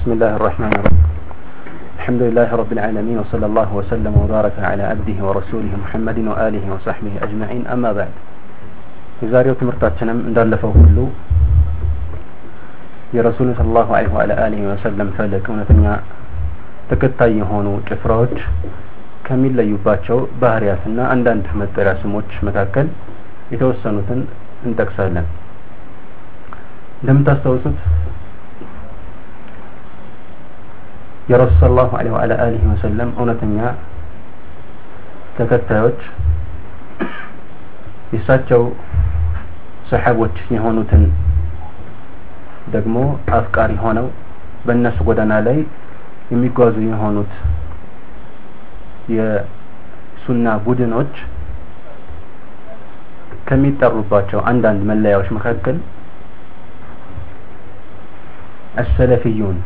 [0.00, 0.99] بسم الله الرحمن الرحيم
[1.97, 7.63] الحمد لله رب العالمين وصلى الله وسلم وبارك على عبده ورسوله محمد وآله وصحبه أجمعين
[7.67, 8.13] أما بعد
[9.21, 10.97] የዛሬው ትምህርታችንም እንዳለፈው ሁሉ
[13.15, 15.83] የረሱልን ስለ ላሁ ዐለይሂ ወዐላ አሊሂ ወሰለም ፈለግ እውነተኛ
[16.89, 18.37] ተከታይ የሆኑ ጭፍራዎች
[19.27, 22.87] ከሚለዩባቸው ባህሪያትና አንዳንድ መጠሪያ ስሞች መካከል
[23.53, 24.21] የተወሰኑትን
[24.67, 25.27] እንጠቅሳለን
[27.01, 27.77] እንደምታስታውሱት
[31.31, 33.57] የረሱል ስለ ላሁ ዐለይሂ ወዐላ አሊሂ ወሰለም እውነተኛ
[35.37, 35.99] ተከታዮች
[38.13, 38.63] የእሳቸው
[39.91, 41.03] ሰሓቦች የሆኑትን
[42.73, 42.97] ደግሞ
[43.37, 44.07] አፍቃሪ ሆነው
[44.65, 45.57] በእነሱ ጎዳና ላይ
[46.31, 47.31] የሚጓዙ የሆኑት
[49.15, 51.13] የሱና ቡድኖች
[53.47, 55.77] ከሚጠሩባቸው አንዳንድ መለያዎች መካከል
[58.81, 59.57] አሰለፊዩን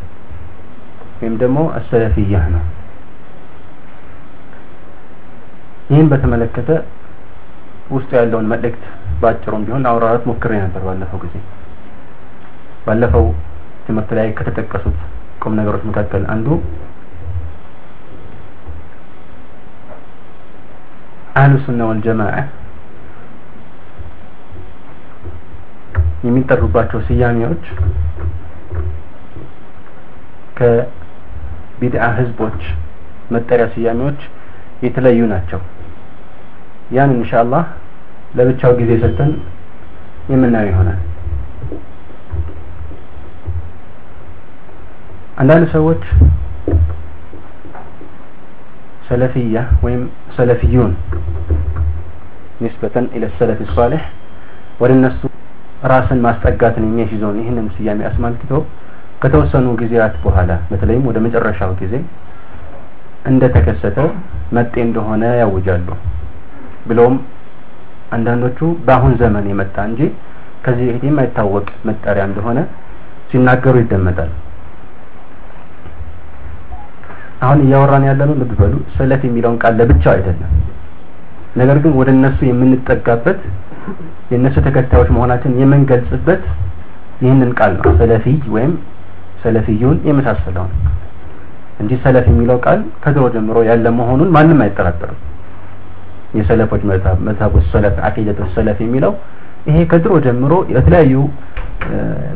[1.17, 2.63] ወይም ደግሞ አሰለፊያህ ነው።
[5.89, 6.69] ይህን በተመለከተ
[7.91, 8.83] ውስጡ ያለውን መልእክት
[9.21, 11.35] በአጭሩም ቢሆን ለአውራራት ሞክሬ ነበር ባለፈው ጊዜ።
[12.85, 13.25] ባለፈው
[13.85, 14.97] ትምህርት ላይ ከተጠቀሱት
[15.41, 16.47] ቁም ነገሮች መካከል አንዱ
[21.37, 22.35] አህሉ ሱና ወልጀማዓ
[26.25, 27.63] የሚጠሩባቸው ስያሜዎች
[31.77, 32.59] ከቢድዓ ህዝቦች
[33.33, 34.19] መጠሪያ ስያሜዎች
[34.85, 35.59] የተለዩ ናቸው።
[36.95, 37.63] ያን ኢንሻአላህ
[38.37, 39.31] ለብቻው ጊዜ ሰጥተን
[40.31, 40.99] የምናየው ይሆናል።
[45.37, 46.03] አንዳንድ ሰዎች
[49.09, 50.03] ሰለፊያ ወይም
[50.37, 50.93] ሰለፊዩን
[52.61, 54.03] ኒስበተን ኢለ ሰለፍ ሷሊሕ
[54.81, 55.21] ወደ እነሱ
[55.91, 58.51] ራስን ማስጠጋትን የሚያስይዘውን ይህንን ስያሜ አስመልክቶ
[59.21, 61.93] ከተወሰኑ ጊዜያት በኋላ በተለይም ወደ መጨረሻው ጊዜ
[63.25, 63.97] እንደተከሰተ
[64.55, 65.87] መጤ እንደሆነ ያውጃሉ።
[66.87, 67.15] ብለውም
[68.15, 70.01] አንዳንዶቹ በአሁን ዘመን የመጣ እንጂ
[70.65, 72.59] ከዚህ በፊት የማይታወቅ መጠሪያ እንደሆነ
[73.29, 74.31] ሲናገሩ ይደመጣል።
[77.41, 80.51] አሁን እያወራን ያለነው ልብ በሉ ሰለፍ የሚለውን ቃል ለብቻው አይደለም።
[81.55, 83.39] ነገር ግን ወደ እነሱ የምንጠጋበት
[84.31, 86.43] የእነሱ ተከታዮች መሆናችን የምንገልጽበት
[87.21, 88.73] ይህንን ቃል ነው። ሰለፊይ ወይም
[89.45, 90.73] ሰለፊዩን የመሳሰለውን።
[91.81, 95.19] እንጂ ሰለፍ የሚለው ቃል ከድሮ ጀምሮ ያለ መሆኑን ማንም አይጠራጠርም።
[96.37, 99.13] የሰለፎች መዝሀብ መዝሀቡ ሰለፍ አቂደቱ ሰለፍ የሚለው
[99.67, 101.13] ይሄ ከድሮ ጀምሮ የተለያዩ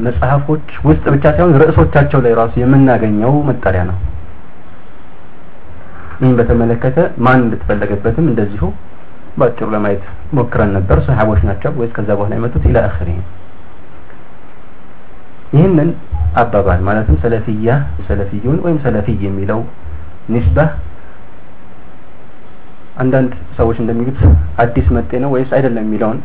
[0.06, 3.98] መጽሐፎች ውስጥ ብቻ ሳይሆን ርዕሶቻቸው ላይ ራሱ የምናገኘው መጠሪያ ነው።
[6.22, 8.64] ይህን በተመለከተ ማን እንደተፈለገበትም እንደዚሁ
[9.38, 10.04] በአጭሩ ለማየት
[10.38, 12.64] ሞክረን ነበር። ሰሃቦች ናቸው ወይስ ከዛ በኋላ የመጡት?
[12.70, 13.10] ኢላ አኺሪ
[15.54, 15.90] ይህንን
[16.43, 17.71] አባባል ማለትም ሰለፊያ
[18.09, 19.61] ሰለፊዩን ወይም ሰለፊይ የሚለው
[20.35, 20.59] ኒስባ
[23.03, 24.19] አንዳንድ ሰዎች እንደሚሉት
[24.63, 26.19] አዲስ መጤ ነው ወይስ አይደለም የሚለውን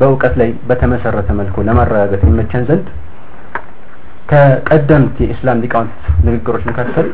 [0.00, 2.88] በእውቀት ላይ በተመሰረተ መልኩ ለማረጋገጥ ይመቸን ዘንድ
[4.30, 7.06] ከቀደምት የኢስላም ሊቃውንት ንግግሮች መካከል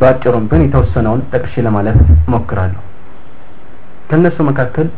[0.00, 1.98] በአጭሩም ግን የተወሰነውን ጠቅሼ ለማለት
[2.34, 2.82] ሞክራለሁ
[4.10, 4.88] ከነሱ መካከል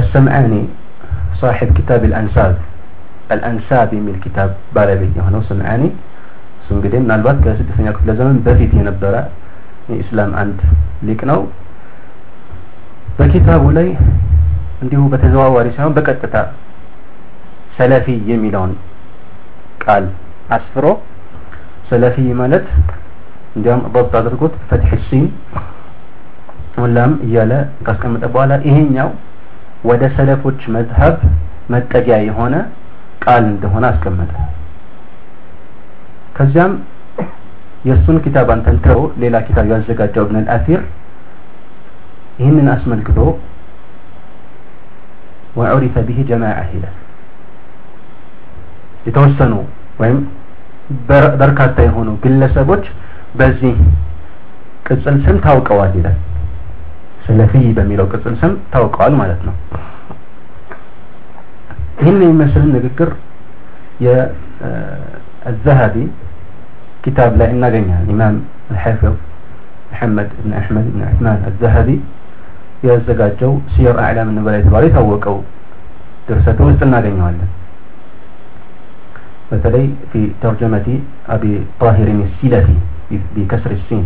[0.00, 0.62] السمعاني
[1.42, 2.54] صاحب كتاب الأنساب
[3.34, 5.82] الأنساب የሚል ኪታብ ባለቤት የሆነው ሰምዓኒ
[6.60, 9.14] እሱ እንግዲህ ምናልባት ከስድስተኛ ክፍለ ዘመን በፊት የነበረ
[9.90, 10.58] የኢስላም አንድ
[11.08, 11.40] ሊቅ ነው
[13.18, 13.88] በኪታቡ ላይ
[14.82, 16.36] እንዲሁ በተዘዋዋሪ ሳይሆን በቀጥታ
[17.78, 18.72] ሰለፊ የሚለውን
[19.84, 20.04] ቃል
[20.56, 20.86] አስፍሮ
[21.90, 22.66] ሰለፊ ማለት
[23.56, 25.24] እንዲያውም ضبط አድርጎት ፈትሕ ሲን
[26.82, 27.52] ወላም እያለ
[27.86, 29.08] ካስቀመጠ በኋላ ይሄኛው
[29.89, 31.15] ወደ ሰለፎች መዝሀብ
[31.73, 32.55] መጠጊያ የሆነ
[33.23, 34.31] ቃል እንደሆነ አስቀመጠ።
[36.37, 36.73] ከዚያም
[37.87, 40.81] የእሱን ኪታብ አንተንትረው ሌላ ኪታብ ያዘጋጀው እብን አልአሲር
[42.39, 43.17] ይህንን አስመልክቶ
[45.59, 46.95] ወዑሪፈ ቢህ ጀማዓ ይላል
[49.05, 49.53] የተወሰኑ
[50.01, 50.17] ወይም
[51.41, 52.85] በርካታ የሆኑ ግለሰቦች
[53.39, 53.75] በዚህ
[54.87, 56.17] ቅጽል ስም ታውቀዋል ይላል
[57.26, 59.54] ሰለፊይ በሚለው ቅጽል ስም ታውቀዋል ማለት ነው
[62.02, 63.10] ይህን የሚመስልን ንግግር
[64.06, 65.96] የዘሀቢ
[67.04, 68.36] كتاب لا እናገኛለን ኢማም
[68.72, 69.14] الحافظ
[69.92, 71.96] محمد بن أحمد بن عثمان الذهبي
[72.88, 75.36] ያዘጋጀው ሲየር አዕላም ንበላ የተባለ የታወቀው
[76.28, 77.50] ድርሰቱ ውስጥ እናገኘዋለን
[79.50, 80.88] በተለይ في ترجمة
[81.34, 81.52] أبي
[81.82, 82.76] طاهر السلفي
[83.34, 84.04] بكسر السين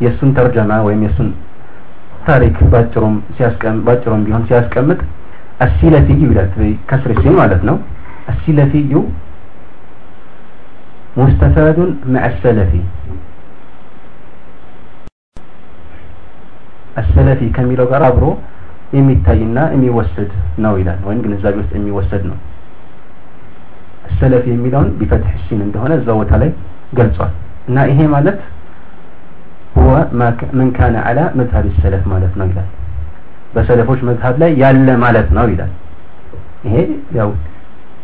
[0.00, 1.28] የእሱን ተርጀማ ወይም የእሱን
[2.26, 3.14] ታሪክ ባጭሩም
[3.86, 5.00] ባጭሩም ቢሆን ሲያስቀምጥ
[5.60, 6.50] አሲለፊዩ ይላል።
[6.90, 7.76] ከስር ሲን ማለት ነው።
[8.32, 8.92] አሲለፊዩ
[11.18, 12.72] ሙስተፋዱን መዐ ሰለፊ
[17.00, 18.24] አሰለፊ ከሚለው ጋር አብሮ
[18.96, 20.30] የሚታይና የሚወሰድ
[20.64, 22.38] ነው ይላል። ወይም ግንዛቤ ውስጥ የሚወሰድ ነው።
[24.20, 26.50] ሰለፊ የሚለውን ቢፈትሕ ሲን እንደሆነ እዛ ቦታ ላይ
[26.98, 27.32] ገልጿል።
[27.68, 28.38] እና ይሄ ማለት
[29.88, 29.98] ወሁወ
[30.58, 32.68] ምን ካነ አላ መዝሀብ ሰለፍ ማለት ነው ይላል።
[33.54, 35.72] በሰለፎች መዝሀብ ላይ ያለ ማለት ነው ይላል።
[36.66, 36.76] ይሄ
[37.18, 37.30] ያው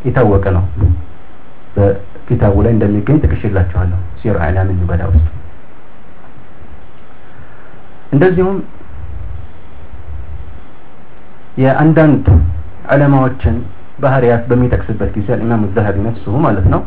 [0.07, 0.65] የታወቀ ነው።
[1.77, 5.27] በኪታቡ ላይ እንደሚገኝ ጥቅሽላችኋለሁ ሲር አዕላምን ኑበላ ውስጥ
[8.13, 8.57] እንደዚሁም
[11.63, 12.27] የአንዳንድ
[12.93, 13.57] ዑለማዎችን
[14.03, 16.81] ባህሪያት በሚጠቅስበት ጊዜ ኢማሙ ዘሀቢ ነፍሱሁ ማለት ነው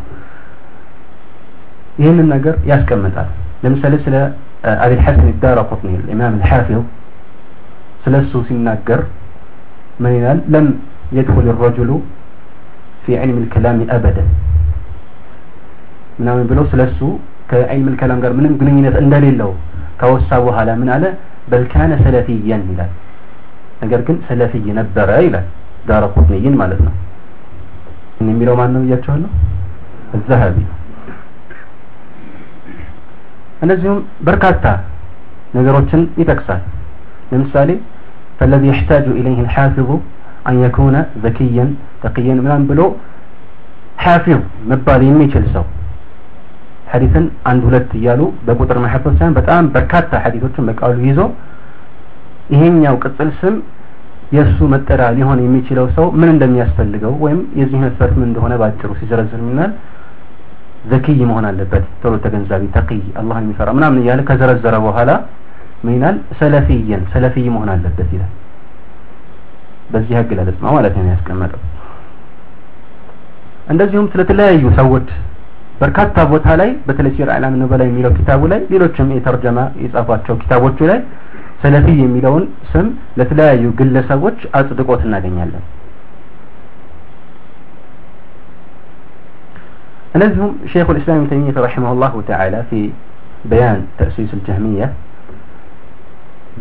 [2.02, 3.30] ይህንን ነገር ያስቀምጣል።
[3.64, 4.16] ለምሳሌ ስለ
[4.84, 6.80] አቢ ልሐሰን ዳራ ቁጥኒ ልኢማም ልሓፊظ
[8.04, 9.02] ስለ እሱ ሲናገር
[10.04, 10.68] ምን ይላል ለም
[11.18, 11.92] የድኩል ረጅሉ
[13.04, 14.30] ፊ ዕልም ልከላም አበደን
[16.20, 17.00] ምናምን ብለው ስለ እሱ
[17.50, 19.52] ከዕልም ልከላም ጋር ምንም ግንኙነት እንደሌለው
[20.00, 21.06] ከወሳ በኋላ ምን አለ
[21.52, 22.92] በልካነ ሰለፊየን ይላል
[23.82, 25.46] ነገር ግን ሰለፊይ ነበረ ይላል
[25.90, 26.94] ዳረ ቁጥንይን ማለት ነው
[28.24, 29.30] የሚለው ማን ነው ብያቸዋለሁ
[30.30, 30.58] ዘሀቢ
[33.62, 34.66] እንደዚሁም በርካታ
[35.58, 36.62] ነገሮችን ይጠቅሳል።
[37.32, 37.70] ለምሳሌ
[38.40, 39.90] ፈለዚ የሕታጁ ኢለይህ ልሓፊዙ
[40.48, 41.70] አን የኩነ ዘኪየን
[42.04, 42.82] ተቅየን ምናም ብሎ
[44.04, 44.40] ሓፊዝ
[44.72, 45.66] መባል የሚችል ሰው
[46.92, 51.20] ሐዲትን አንድ ሁለት እያሉ በቁጥር መሐፈዝ ሳይሆን በጣም በርካታ ሐዲቶችን በቃሉ ይዞ
[52.54, 53.56] ይሄኛው ቅጽል ስም
[54.36, 59.72] የእሱ መጠሪያ ሊሆን የሚችለው ሰው ምን እንደሚያስፈልገው ወይም የዚህ መስፈርት ምን እንደሆነ ባጭሩ ሲዘረዝር ምናል
[60.92, 65.12] ዘኪይ መሆን አለበት። ቶሎ ተገንዛቢ ተቂይ አላህን የሚፈራ ምናምን እያለ ከዘረዘረ በኋላ
[65.84, 66.18] ምን ይላል?
[66.40, 68.32] ሰለፊየን ሰለፊይ መሆን አለበት ይላል።
[69.92, 71.62] በዚህ አገላለጽ ነው ማለት ነው ያስቀመጠው
[73.72, 75.08] እንደዚሁም ስለተለያዩ ሰዎች
[75.82, 81.00] በርካታ ቦታ ላይ በተለይ ሲር አዕላም ኑበላ የሚለው ኪታቡ ላይ ሌሎችም የተርጀማ የጻፏቸው ኪታቦቹ ላይ
[81.64, 82.88] ሰለፊ የሚለውን ስም
[83.20, 85.64] ለተለያዩ ግለሰቦች አጽድቆት እናገኛለን
[90.18, 92.80] እንደዚሁም ሼኹ ልእስላም ተይሚየት ረሒመሁ ላሁ ተዓላ ፊ
[93.50, 94.84] በያን ተእሲስ ልጀህሚያ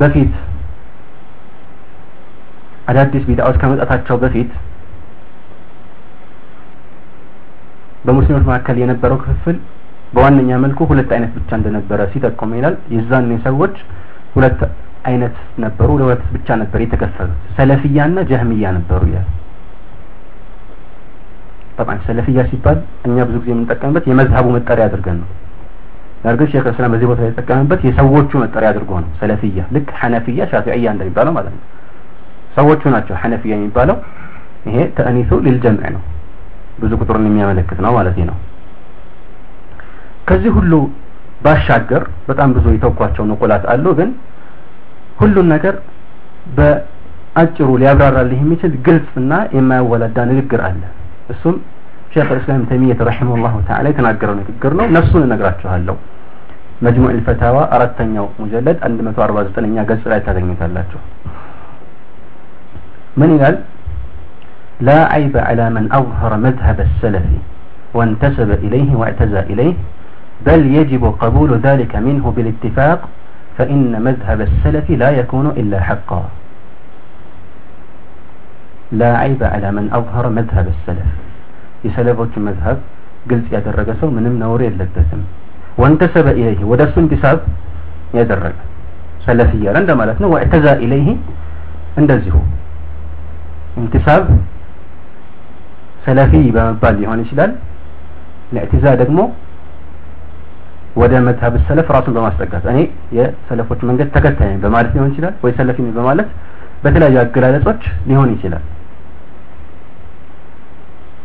[0.01, 0.33] በፊት
[2.91, 4.51] አዳዲስ ቢድዓዎች ከመጣታቸው በፊት
[8.07, 9.57] በሙስሊሞች መካከል የነበረው ክፍፍል
[10.13, 13.75] በዋነኛ መልኩ ሁለት አይነት ብቻ እንደነበረ ሲጠቆም ይላል። የዛኔ ሰዎች
[14.35, 14.61] ሁለት
[15.09, 19.27] አይነት ነበሩ ለሁለት ብቻ ነበር የተከፈሉት። ሰለፊያና ጀህሚያ ነበሩ ይላል
[21.77, 25.29] ጠብዓን ሰለፍያ ሲባል እኛ ብዙ ጊዜ የምንጠቀምበት የመዝሀቡ መጠሪያ አድርገን ነው።
[26.31, 31.33] እርግጥ ሼክ እስላም በዚህ ቦታ የተጠቀመበት የሰዎቹ መጠሪያ አድርጎ ነው ሰለፍያ። ልክ ሐነፍያ ሻፊዕያ እንደሚባለው
[31.37, 31.65] ማለት ነው።
[32.57, 33.97] ሰዎቹ ናቸው ሐነፍያ የሚባለው።
[34.67, 36.03] ይሄ ተእኒሱ ሊልጀምዕ ነው፣
[36.81, 38.37] ብዙ ቁጥርን የሚያመለክት ነው ማለት ነው።
[40.29, 40.73] ከዚህ ሁሉ
[41.45, 44.11] ባሻገር በጣም ብዙ የተውኳቸው ንቁላት አሉ። ግን
[45.21, 45.75] ሁሉን ነገር
[46.57, 50.83] በአጭሩ ሊያብራራልህ የሚችል ግልጽና የማያወላዳ ንግግር አለ።
[51.34, 51.56] እሱም
[52.14, 55.96] ሼክ الاسلام ተይሚየት ረሂመሁላሁ ተዓላ የተናገረው ንግግር ነው ነፍሱን እነግራችኋለሁ
[56.86, 58.78] መጅሙዕ الفتاوى አራተኛው ሙጀለድ
[59.10, 61.02] 149ኛ ገጽ ላይ ታገኙታላችሁ
[63.22, 63.58] ምን ይላል
[64.90, 67.26] لا عيب على من أظهر مذهب السلف
[67.98, 69.76] وانتسب إليه واعتزى إليه
[70.48, 73.00] بل يجب قبول ذلك منه بالاتفاق
[73.58, 76.22] فإن مذهب السلف لا يكون إلا حقا
[78.92, 81.10] لا عيب على من أظهر مذهب السلف
[81.86, 82.78] የሰለፎች መዝሀብ
[83.30, 85.22] ግልጽ ያደረገ ሰው ምንም ነውር የለበትም
[85.82, 87.38] ወንተሰበ ኢለይህ ወደ እሱ እንቲሳብ
[88.20, 88.58] ያደረገ
[89.26, 91.08] ሰለፍ እያለ እንደማለት ነው ወእተዛ ኢለይህ
[92.02, 92.36] እንደዚሁ
[93.82, 94.24] እንቲሳብ
[96.06, 97.52] ሰለፊ በመባል ሊሆን ይችላል
[98.56, 99.20] ለእዕትዛ ደግሞ
[101.02, 102.80] ወደ መዝሀብ ሰለፍ ራሱን በማስጠጋት እኔ
[103.18, 106.30] የሰለፎች መንገድ ተከታይ ነኝ በማለት ሊሆን ይችላል ወይ ሰለፊ ነኝ በማለት
[106.84, 108.64] በተለያዩ አገላለጾች ሊሆን ይችላል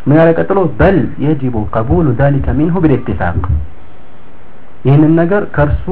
[0.08, 3.44] ምን ያለ ቀጥሎ በል የጅቡ ቀቡሉ ذلك منه بالاتفاق
[4.86, 5.86] ይህንን ነገር ከእርሱ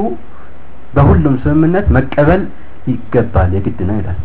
[0.96, 2.42] በሁሉም ስምምነት መቀበል
[2.90, 4.18] ይገባል የግድ ነው ይላል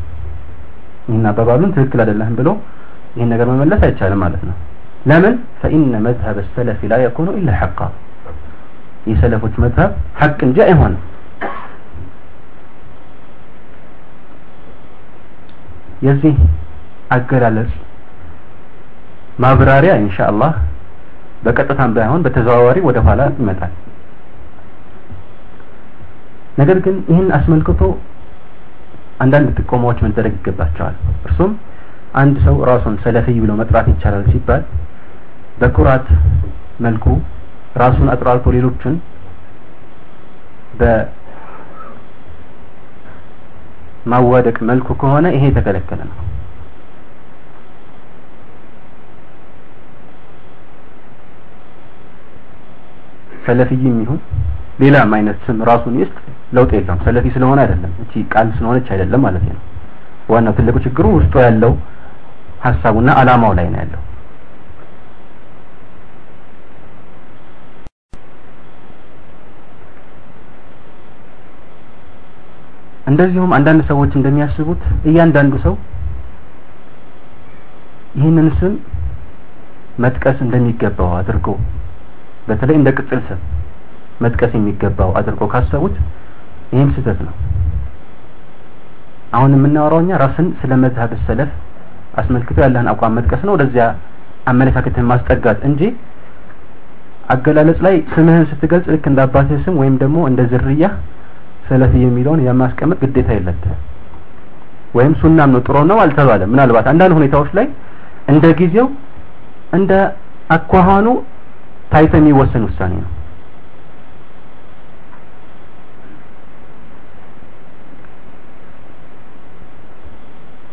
[1.07, 2.49] ይህን አባባሉን ትክክል አይደለም ብሎ
[3.15, 4.55] ይህን ነገር መመለስ አይቻልም ማለት ነው
[5.09, 7.87] ለምን فإن مذهب السلف لا يكون إلا حقا
[9.09, 11.01] የሰለፎች መዝሀብ ሐቅ እንጂ አይሆንም
[16.05, 16.35] የዚህ
[17.15, 17.71] አገላለጽ
[19.42, 20.52] ማብራሪያ ኢንሻአላህ
[21.44, 23.72] በቀጥታም ባይሆን በተዘዋዋሪ ወደ ኋላ ይመጣል
[26.58, 27.80] ነገር ግን ይህን አስመልክቶ
[29.22, 30.94] አንዳንድ ጥቆማዎች መደረግ ይገባቸዋል
[31.26, 31.52] እርሱም
[32.20, 34.62] አንድ ሰው ራሱን ሰለፊይ ብሎ መጥራት ይቻላል ሲባል
[35.60, 36.06] በኩራት
[36.84, 37.04] መልኩ
[37.82, 38.94] ራሱን አጥራርቶ ሌሎችን
[44.06, 46.16] በማዋደቅ መልኩ ከሆነ ይሄ የተከለከለ ነው።
[53.46, 54.20] ሰለፊይም ይሁን
[54.80, 56.16] ሌላም አይነት ስም ራሱን ይስጥ
[56.56, 59.58] ለውጥ የለውም። ሰለፊ ስለሆነ አይደለም፣ እቺ ቃል ስለሆነች አይደለም ማለት ነው።
[60.30, 61.72] ዋናው ትልቁ ችግሩ ውስጡ ያለው
[62.64, 64.00] ሀሳቡና አላማው ላይ ነው ያለው።
[73.06, 75.74] እንደዚሁም አንዳንድ ሰዎች እንደሚያስቡት እያንዳንዱ ሰው
[78.14, 78.74] ይህንን ስም
[79.98, 81.46] መጥቀስ እንደሚገባው አድርጎ
[82.48, 83.40] በተለይ እንደ ቅጽል ስም
[84.24, 85.94] መጥቀስ የሚገባው አድርጎ ካሰቡት
[86.72, 87.34] ይህም ስህተት ነው።
[89.36, 91.52] አሁን የምናወራው እኛ ራስን ስለ መዝሀብ ሰለፍ
[92.20, 93.84] አስመልክቶ ያለህን አቋም መጥቀስ ነው፣ ወደዚያ
[94.50, 95.80] አመለካከትን ማስጠጋት እንጂ
[97.34, 100.84] አገላለጽ ላይ ስምህን ስትገልጽ ልክ እንደ አባትህ ስም ወይም ደግሞ እንደ ዝርያ
[101.68, 103.80] ሰለፊ የሚለውን የማስቀመጥ ግዴታ የለብህም።
[104.94, 107.66] ወይም ሱናም ነው ጥሩ ነው አልተባለም። ምናልባት አንዳንድ ሁኔታዎች ላይ
[108.28, 108.86] እንደ ጊዜው
[109.72, 109.92] እንደ
[110.56, 111.06] አኳኋኑ
[111.92, 113.10] ታይቶ የሚወሰን ውሳኔ ነው።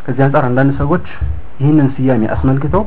[0.06, 1.06] ከዚህ አንጻር አንዳንድ ሰዎች
[1.60, 2.84] ይህንን ስያሜ አስመልክተው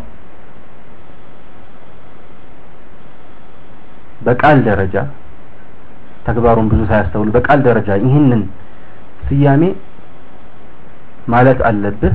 [4.27, 4.97] በቃል ደረጃ
[6.27, 8.43] ተግባሩን ብዙ ሳያስተውሉ በቃል ደረጃ ይህንን
[9.27, 9.63] ስያሜ
[11.29, 12.15] ማለት አለብህ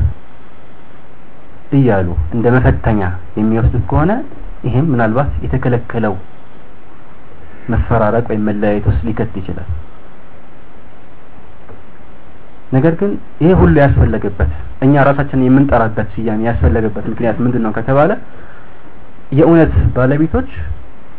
[1.77, 3.01] እያሉ እንደ መፈተኛ
[3.39, 4.11] የሚወስዱት ከሆነ
[4.63, 6.13] ይሄም ምናልባት የተከለከለው
[7.71, 9.69] መፈራረቅ ወይም መለያየት ውስጥ ሊከት ይችላል።
[12.73, 13.11] ነገር ግን
[13.41, 14.51] ይሄ ሁሉ ያስፈለገበት
[14.85, 18.11] እኛ ራሳችንን የምንጠራበት ስያሜ ያስፈለገበት ምክንያት ምንድን ነው ከተባለ
[19.31, 20.49] የእውነት ባለቤቶች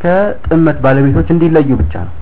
[0.03, 2.15] ከጥመት ባለቤቶች እንዲለዩ ብቻ ነው።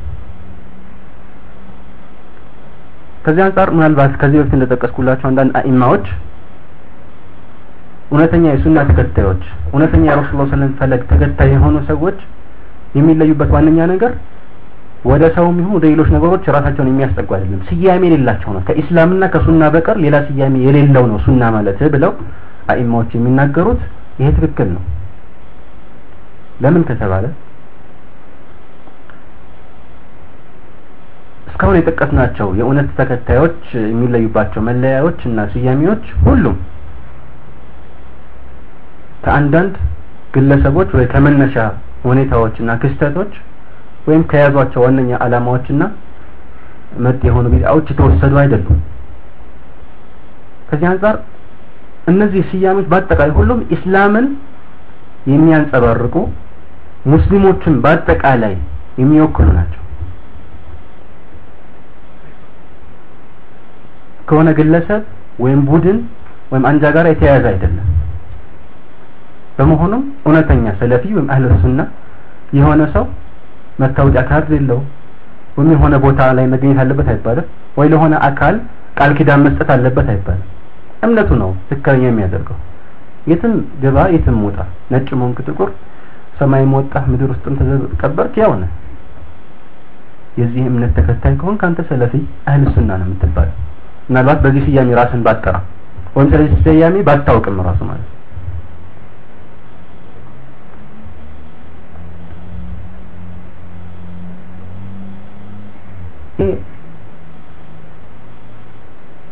[3.25, 6.07] ከዚህ አንጻር ምናልባት ከዚህ በፊት እንደጠቀስኩላቸው አንዳንድ አኢማዎች
[8.09, 12.19] እውነተኛ የሱና ተከታዮች እውነተኛ የረሱል ሰለም ፈለግ ተከታይ የሆኑ ሰዎች
[12.99, 14.13] የሚለዩበት ዋነኛ ነገር
[15.05, 19.97] ወደ ሰውም ይሁን ወደ ሌሎች ነገሮች ራሳቸውን የሚያስጠጉ አይደለም። ስያሜ የሌላቸው ነው። ከኢስላምና ከሱና በቀር
[20.05, 22.13] ሌላ ስያሜ የሌለው ነው ሱና ማለት ብለው
[22.73, 23.83] አኢማዎች የሚናገሩት
[24.21, 24.83] ይሄ ትክክል ነው።
[26.61, 27.25] ለምን ከተባለ
[31.51, 36.57] እስካሁን የጠቀስናቸው የእውነት ተከታዮች የሚለዩባቸው መለያዎች እና ስያሜዎች ሁሉም
[39.25, 39.75] ከአንዳንድ
[40.35, 41.57] ግለሰቦች ወይ ከመነሻ
[42.05, 43.33] ሁኔታዎች እና ክስተቶች
[44.09, 45.83] ወይም ከያዟቸው ዋነኛ ዓላማዎችና
[47.05, 48.79] መጥ የሆኑ ቢድዓዎች የተወሰዱ አይደሉም።
[50.69, 51.17] ከዚህ አንጻር
[52.07, 54.27] እነዚህ ስያሜዎች በአጠቃላይ ሁሉም ኢስላምን
[55.33, 56.15] የሚያንጸባርቁ
[57.13, 58.55] ሙስሊሞችን በአጠቃላይ
[59.01, 59.83] የሚወክሉ ናቸው።
[64.29, 65.03] ከሆነ ግለሰብ
[65.39, 65.99] ወይም ቡድን
[66.51, 67.87] ወይም አንጃ ጋር የተያያዘ አይደለም።
[69.59, 71.81] በመሆኑም እውነተኛ ሰለፊ ወይም አህለ ሱና
[72.59, 73.05] የሆነ ሰው
[73.81, 74.81] መታወቂያ ካርድ የለው
[75.57, 77.47] ወይም የሆነ ቦታ ላይ መገኘት አለበት አይባልም።
[77.79, 78.57] ወይ ለሆነ አካል
[78.99, 80.47] ቃል ኪዳን መስጠት አለበት አይባልም።
[81.05, 82.59] እምነቱ ነው ትክክለኛ የሚያደርገው።
[83.31, 84.59] የትም ግባ የትም ውጣ፣
[84.93, 85.71] ነጭ ሞንክ ጥቁር፣
[86.39, 87.55] ሰማይም ወጣ ምድር ውስጥም
[87.93, 88.71] ተቀበርክ ያው ነህ።
[90.39, 92.15] የዚህ እምነት ተከታይ ከሆን ካንተ ሰለፊ
[92.49, 93.57] አህል ሱና ነው የምትባለው።
[94.09, 95.57] ምናልባት በዚህ ስያሜ ራስን ባጠራ
[96.17, 98.15] ወይም ስለዚህ ስያሜ ባታውቅም ራሱ ማለት ነው።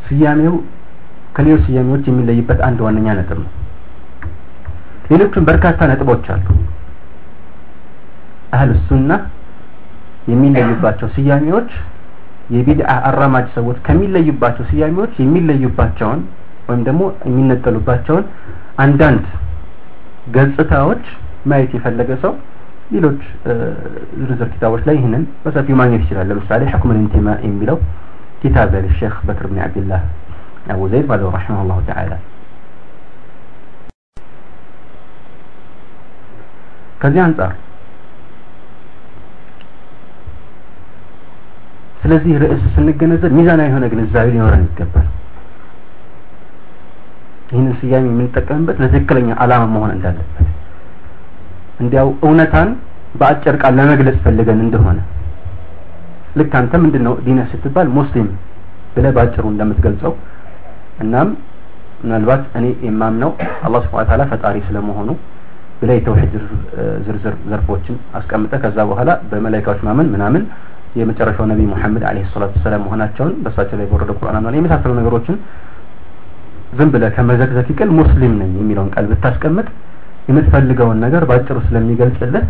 [0.07, 0.55] ስያሜው
[1.37, 3.51] ከሌሎች ስያሜዎች የሚለይበት አንድ ዋነኛ ነጥብ ነው።
[5.11, 6.47] ሌሎችም በርካታ ነጥቦች አሉ።
[8.55, 9.11] አህል ሱና
[10.29, 11.71] የሚለዩባቸው ስያሜዎች
[12.51, 16.21] የቢድዓ አራማጅ ሰዎች ከሚለዩባቸው ስያሜዎች የሚለዩባቸውን
[16.69, 18.25] ወይም ደግሞ የሚነጠሉባቸውን
[18.79, 19.25] አንዳንድ
[20.33, 21.05] ገጽታዎች
[21.47, 22.33] ማየት የፈለገ ሰው
[22.91, 23.21] ሌሎች
[24.19, 27.79] ዝርዝር ኪታቦች ላይ ይህንን በሰፊው ማግኘት ይችላል። ለምሳሌ ሕክም ልንቲማ የሚለው
[28.43, 30.03] ኪታብ ለሼክ በክር ብን ዓብድላህ
[30.73, 32.13] አቡ ዘይድ ባለው ረሒመሁላሁ ተዓላ
[37.01, 37.53] ከዚህ አንጻር
[42.03, 45.07] ስለዚህ ርዕስ ስንገነዘብ ሚዛናዊ የሆነ ግንዛቤ ሊኖረን ይገባል።
[47.51, 50.46] ይህንን ስያሜ የምንጠቀምበት ለትክክለኛ ዓላማ መሆን እንዳለበት
[51.81, 52.69] እንዲያው እውነታን
[53.21, 54.99] በአጭር ቃል ለመግለጽ ፈልገን እንደሆነ።
[56.39, 58.29] ልክ አንተ ምንድን ነው ዲነህ ስትባል ሙስሊም
[58.95, 60.13] ብለህ በአጭሩ እንደምትገልጸው
[61.05, 61.29] እናም
[62.03, 63.31] ምናልባት እኔ የማምነው
[63.67, 65.09] አላህ ስብሐ ወተዓላ ፈጣሪ ስለመሆኑ
[65.81, 66.35] ብለ የተውሂድ
[67.07, 70.43] ዝርዝር ዘርፎችን አስቀምጠ ከዛ በኋላ በመላይካዎች ማመን ምናምን
[71.01, 75.37] የመጨረሻው ነቢይ ሙሐመድ አለይሂ ሰላቱ ሰላም መሆናቸውን በእሳቸው ላይ በወረደ ቁርአን ነው የመሳሰሉ ነገሮችን
[76.79, 79.67] ዝም ብለህ ከመዘግዘግ ይቅል ሙስሊም ነኝ የሚለውን ቃል ብታስቀምጥ
[80.29, 82.45] የምትፈልገውን ነገር ባጭሩ ስለሚገልጽልህ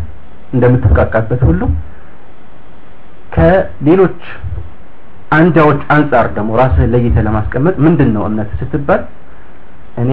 [0.52, 1.62] እንደምትብቃቃበት ሁሉ
[3.34, 4.20] ከሌሎች
[5.36, 9.02] አንጃዎች አንጻር ደግሞ ራስህን ለይተህ ለማስቀመጥ ምንድን ነው እምነት ስትባል
[10.02, 10.10] እኔ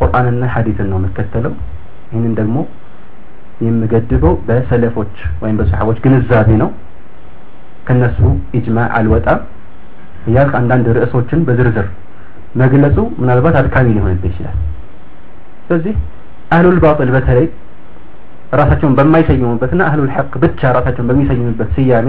[0.00, 1.52] ቁርአንና ሐዲስን ነው የምከተለው።
[2.10, 2.56] ይህንን ደግሞ
[3.66, 6.70] የምገድበው በሰለፎች ወይም በሰሓቦች ግንዛቤ ነው።
[7.86, 8.18] ከነሱ
[8.58, 9.40] ኢጅማዕ አልወጣም።
[10.28, 11.86] እያልክ አንዳንድ ርዕሶችን በዝርዝር
[12.60, 14.56] መግለጹ ምናልባት አድካሚ ሊሆንብህ ይችላል
[15.72, 15.94] ስለዚህ
[16.54, 17.46] አህሉል ባጥል በተለይ
[18.60, 22.08] ራሳቸውን በማይሰይሙበትና አህሉል ሐቅ ብቻ ራሳቸውን በሚሰይሙበት ስያሜ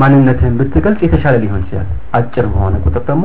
[0.00, 1.88] ማንነትህን ብትገልጽ የተሻለ ሊሆን ይችላል።
[2.18, 3.24] አጭር በሆነ ቁጥር ደግሞ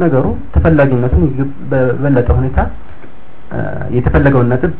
[0.00, 0.24] ነገሩ
[0.54, 1.24] ተፈላጊነቱን
[1.70, 2.58] በበለጠ ሁኔታ
[3.96, 4.72] የተፈለገውን ነጥብ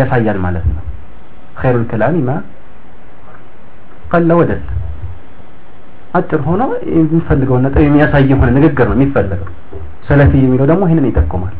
[0.00, 0.82] ያሳያል ማለት ነው።
[1.62, 2.36] ኸይሩል ከላሚ ማ
[4.12, 4.62] ቀለ ወደል።
[6.14, 6.62] አጭር ሆኖ
[6.96, 9.50] የሚፈልገውን ነጥብ የሚያሳይ የሆነ ንግግር ነው የሚፈለገው
[10.02, 11.54] ሰለፊ የሚለው ደግሞ ይህንን ይጠቁማል።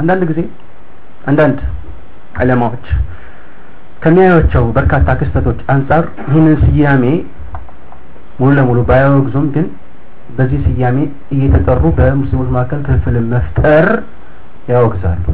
[0.00, 0.40] አንዳንድ ጊዜ
[1.30, 1.58] አንዳንድ
[2.42, 2.86] ዕለማዎች
[4.02, 7.04] ከሚያዩቸው በርካታ ክስተቶች አንጻር ይህንን ስያሜ
[8.40, 9.66] ሙሉ ለሙሉ ባያወግዙም ግን
[10.36, 10.98] በዚህ ስያሜ
[11.34, 13.86] እየተጠሩ በሙስሊሞች መካከል ክፍልን መፍጠር
[14.72, 15.24] ያወግዛሉ።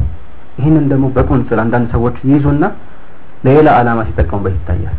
[0.59, 2.63] ይህንን ደግሞ በቁንጽል አንዳንድ ሰዎች ይይዙና
[3.45, 4.97] ለሌላ ዓላማ ሲጠቀሙበት ይታያል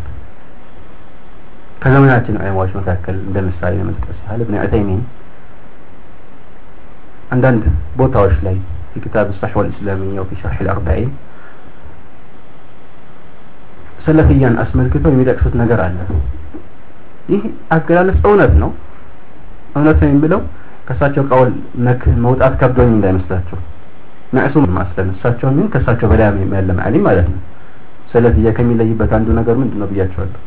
[1.84, 5.01] ከዘመናችን ዑለማዎች መካከል እንደ ምሳሌ ለመጥቀስ ያህል እብን ዑተይሚን
[7.32, 7.63] አንዳንድ
[8.01, 8.58] ቦታዎች ላይ
[8.92, 11.10] في كتاب الصحوة الإسلامية وفي شرح الأربعين
[14.06, 15.98] ሰለፍያን አስመልክተው የሚጠቅሱት ነገር አለ
[17.32, 17.42] ይህ
[17.75, 18.70] አገላለጽ እውነት ነው
[19.75, 20.42] እውነት ነው የሚለው
[20.88, 21.51] ከእሳቸው ቀውል
[21.88, 23.58] መክ መውጣት ከብዶኝ እንዳይመስላቸው
[24.36, 27.39] ማዕሱም ማስለም እሳቸው ግን ከእሳቸው በላይ ያለም አሊም ማለት ነው
[28.13, 30.39] ሰለፍያ ከሚለይበት አንዱ ነገር ምንድን ነው ብያቸዋለሁ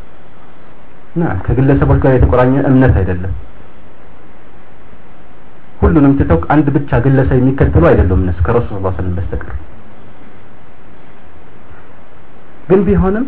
[1.17, 3.34] ና ከግለሰቦች ጋር የተቆራኘ እምነት አይደለም።
[5.82, 9.56] ሁሉንም ትተው አንድ ብቻ ግለሰብ የሚከተሉ አይደሉም እነሱ ከረሱል ሰለላሁ ዐለይሂ ወሰለም በስተቀር።
[12.69, 13.25] ግን ቢሆንም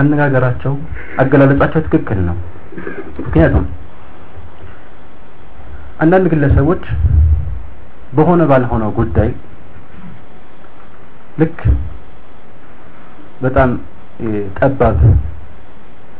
[0.00, 0.74] አነጋገራቸው
[1.20, 2.36] አገላለጻቸው ትክክል ነው።
[3.18, 3.64] ምክንያቱም
[6.02, 6.84] አንዳንድ ግለሰቦች
[8.16, 9.30] በሆነ ባልሆነው ጉዳይ
[11.40, 11.58] ልክ
[13.42, 13.70] በጣም
[14.58, 14.96] ጠባብ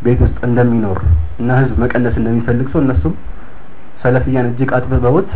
[0.00, 0.98] ቤት ውስጥ እንደሚኖር
[1.40, 3.14] እና ህዝብ መቀነስ እንደሚፈልግ ሰው እነሱም
[4.02, 5.30] ሰለፍያን እጅግ አጥብበውት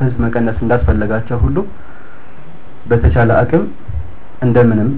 [0.00, 1.56] ህዝብ መቀነስ እንዳስፈለጋቸው ሁሉ
[2.90, 3.64] በተቻለ አቅም
[4.42, 4.90] እንደምንም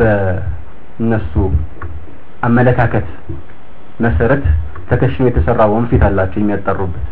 [0.00, 1.32] በእነሱ
[2.46, 3.08] አመለካከት
[4.04, 4.44] መሰረት
[4.90, 7.06] ተከሽኖ የተሰራ ወንፊት አላቸው የሚያጠሩበት።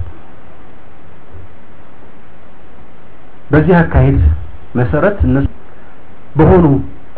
[3.50, 4.18] በዚህ አካሄድ
[4.74, 5.46] መሰረት እነሱ
[6.38, 6.64] በሆኑ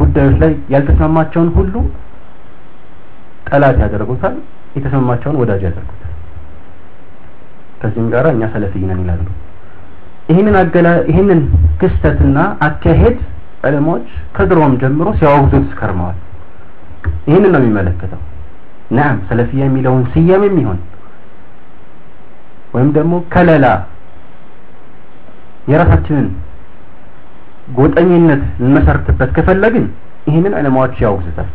[0.01, 1.75] ጉዳዮች ላይ ያልተስማማቸውን ሁሉ
[3.49, 4.35] ጠላት ያደርጉታል
[4.77, 6.07] የተስማማቸውን ወዳጅ ያደርጉታል።
[7.81, 9.27] ከዚህም ጋር እኛ ሰለፊይ ነን ይላሉ።
[10.31, 11.41] ይህንን አገላ ይህንን
[11.81, 13.17] ክስተትና አካሄድ
[13.69, 16.19] ዕለሞች ከድሮም ጀምሮ ሲያወግዙት ከርመዋል
[17.29, 18.21] ይህንን ነው የሚመለከተው።
[18.91, 20.79] ናም ሰለፊያ የሚለውን ስያሜ የሚሆን
[22.75, 23.67] ወይም ደግሞ ከለላ
[25.71, 26.29] የራሳችንን
[27.79, 29.85] ጎጠኝነት ልንመሰርትበት ከፈለግን
[30.29, 31.49] ይህንን ዕለማዎች ያወግዙታል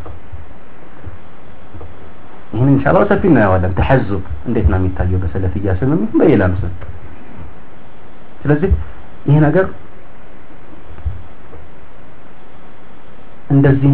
[2.55, 6.73] ይህን ኢንሻአላህ ሰፊ እናየዋለን ተሐዙብ እንዴት ነው የሚታየው በሰለፊያ ስምም በሌላም ስም?
[8.41, 8.71] ስለዚህ
[9.27, 9.65] ይህ ነገር
[13.51, 13.93] እንደዚህ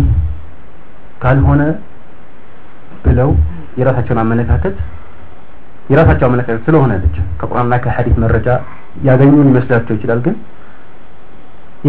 [1.24, 1.62] ካልሆነ
[3.06, 3.30] ብለው
[3.80, 4.76] የራሳቸውን አመለካከት
[5.92, 8.48] የራሳቸው አመለካከት ስለሆነ ብቻ ከቁርአንና ከሐዲስ መረጃ
[9.08, 10.36] ያገኙን ይመስላቸው ይችላል ግን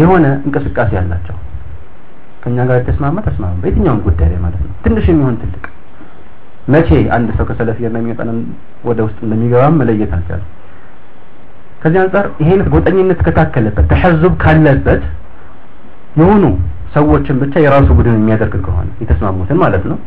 [0.01, 1.37] የሆነ እንቅስቃሴ ያላቸው
[2.43, 5.63] ከኛ ጋር የተስማማ ተስማማ በየትኛውም ጉዳይ ላይ ማለት ነው። ትንሽ የሚሆን ትልቅ
[6.67, 8.21] መቼ አንድ ሰው ከሰለፊያ እንደሚወጣ
[8.89, 10.49] ወደ ውስጥ እንደሚገባም መለየት አልቻለም።
[11.81, 15.01] ከዚህ አንጻር ይሄን ጎጠኝነት ከታከለበት ተሐዙብ ካለበት
[16.19, 16.43] የሆኑ
[16.93, 19.97] ሰዎችን ብቻ የራሱ ቡድን የሚያደርግ ከሆነ የተስማሙትን ማለት ነው።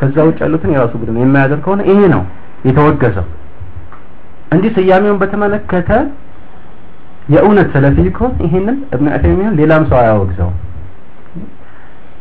[0.00, 2.22] ከዛ ውጭ ያሉትን የራሱ ቡድን የማያደርግ ከሆነ ይሄ ነው
[2.68, 3.26] የተወገዘው።
[4.52, 5.90] እንዲህ ስያሜውን በተመለከተ
[7.34, 10.56] የእውነት ሰለፊ ከሆነ ይሄንን እብነ ዑሰይሚን ሌላም ሰው አያወግዘውም።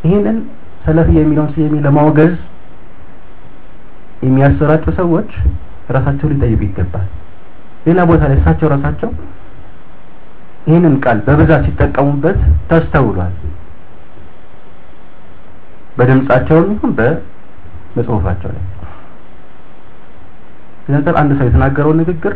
[0.05, 0.37] ይሄንን
[0.85, 2.33] ሰለፊ የሚለውን ስያሜ ለማውገዝ
[4.21, 5.29] የሚያሰራጩ ሰዎች
[5.95, 7.07] ራሳቸው ሊጠይቁ ይገባል።
[7.85, 9.09] ሌላ ቦታ ላይ እሳቸው ራሳቸው
[10.67, 13.33] ይህንን ቃል በብዛት ሲጠቀሙበት ተስተውሏል።
[15.97, 16.91] በድምጻቸውም ይሁን
[17.95, 18.65] በጽሁፋቸው ላይ።
[20.83, 22.33] ስለዚህ አንድ ሰው የተናገረው ንግግር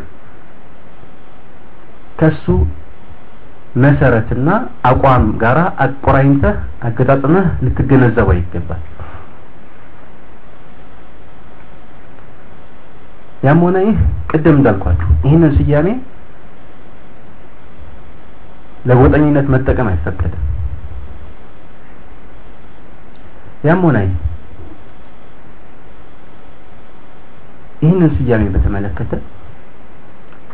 [2.19, 2.45] ከሱ
[3.76, 4.50] መሰረትና
[4.89, 8.82] አቋም ጋራ አቆራኝተህ አገጣጥመህ ልትገነዘበው ይገባል።
[13.46, 13.98] ያም ሆነ ይህ
[14.30, 15.88] ቅድም እንዳልኳችሁ ይህንን ስያሜ
[18.86, 20.44] ለጎጠኝነት መጠቀም አይፈቀድም።
[23.68, 24.14] ያም ሆነ ይህ
[27.82, 29.14] ይህንን ስያሜ በተመለከተ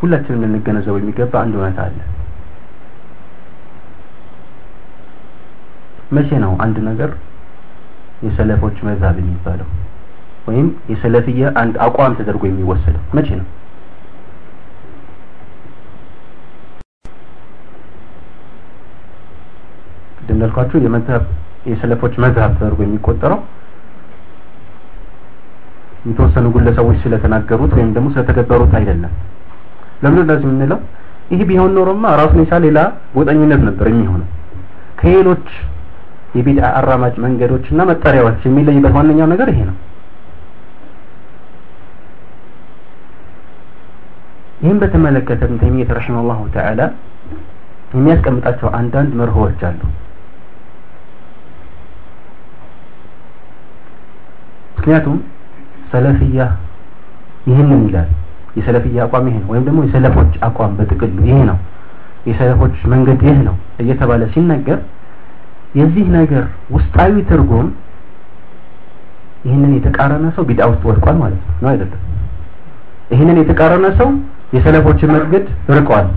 [0.00, 1.98] ሁላችንም ልንገነዘበው የሚገባ አንድ እውነታ አለ።
[6.16, 7.10] መቼ ነው አንድ ነገር
[8.26, 9.68] የሰለፎች መዛብ የሚባለው
[10.46, 13.46] ወይም የሰለፍያ አንድ አቋም ተደርጎ የሚወሰደው መቼ ነው?
[20.18, 21.24] ቅድም እንዳልኳችሁ የመዝሀብ
[21.70, 23.40] የሰለፎች መዝሀብ ተደርጎ የሚቆጠረው
[26.06, 29.12] የተወሰኑ ግለሰቦች ስለተናገሩት ወይም ደግሞ ስለተገበሩት አይደለም።
[30.02, 30.78] ለምን እንደዚህ የምንለው?
[31.32, 32.78] ይህ ቢሆን ኖሮማ ራሱን የቻለ ሌላ
[33.14, 34.28] ጎጠኝነት ነበር የሚሆነው።
[35.00, 35.46] ከሌሎች
[36.36, 39.76] የቢድዓ አራማጅ መንገዶች እና መጠሪያዎች የሚለይበት ዋነኛው ነገር ይሄ ነው።
[44.62, 46.80] ይህም በተመለከተ ኢብኑ ተይሚያ ረሂመሁላሁ ተዓላ
[47.94, 49.80] የሚያስቀምጣቸው አንዳንድ መርሆዎች አሉ።
[54.76, 55.16] ምክንያቱም
[55.92, 56.40] ሰለፍያ
[57.48, 58.08] ይህንን ይላል።
[58.58, 61.58] የሰለፍያ አቋም ይሄ ነው። ወይም ደግሞ የሰለፎች አቋም በጥቅሉ ይሄ ነው።
[62.28, 64.78] የሰለፎች መንገድ ይህ ነው እየተባለ ሲነገር
[65.78, 67.68] የዚህ ነገር ውስጣዊ ትርጉም
[69.44, 72.00] ይህንን የተቃረነ ሰው ቢድዓ ውስጥ ወድቋል ማለት ነው አይደለም?
[73.12, 74.10] ይህንን የተቃረነ ሰው
[74.52, 75.44] የሰለፎችን መንገድ
[75.76, 76.08] ርቋል።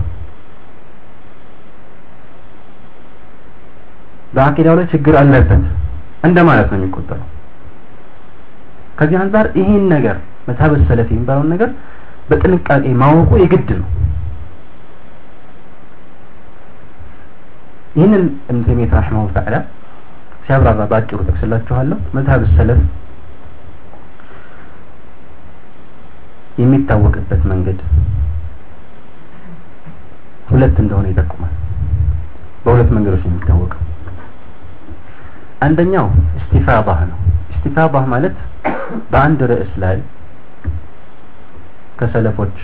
[4.34, 5.62] በአቂዳው ላይ ችግር አለበት
[6.26, 7.26] እንደማለት ነው የሚቆጠረው።
[8.98, 10.16] ከዚህ አንጻር ይህን ነገር
[10.48, 11.70] መዝሀብ ሰለፍ የሚባለውን ነገር
[12.28, 13.88] በጥንቃቄ ማወቁ የግድ ነው።
[17.96, 18.86] ይህንን እብን ተይሚያ
[19.34, 19.56] ተዓላ
[20.46, 22.80] ሲያብራራ በአጭሩ ጠቅስላችኋለሁ። መዝሀብ ሰለፍ
[26.58, 27.78] የሚታወቅበት መንገድ
[30.46, 31.54] ሁለት እንደሆነ ይጠቁማል።
[32.64, 33.82] በሁለት መንገዶች ነው የሚታወቀው።
[35.60, 36.06] አንደኛው
[36.38, 37.18] እስቲፋባህ ነው።
[37.52, 38.36] እስቲፋባህ ማለት
[39.12, 39.96] በአንድ ርዕስ ላይ
[41.98, 42.56] ከሰለፎች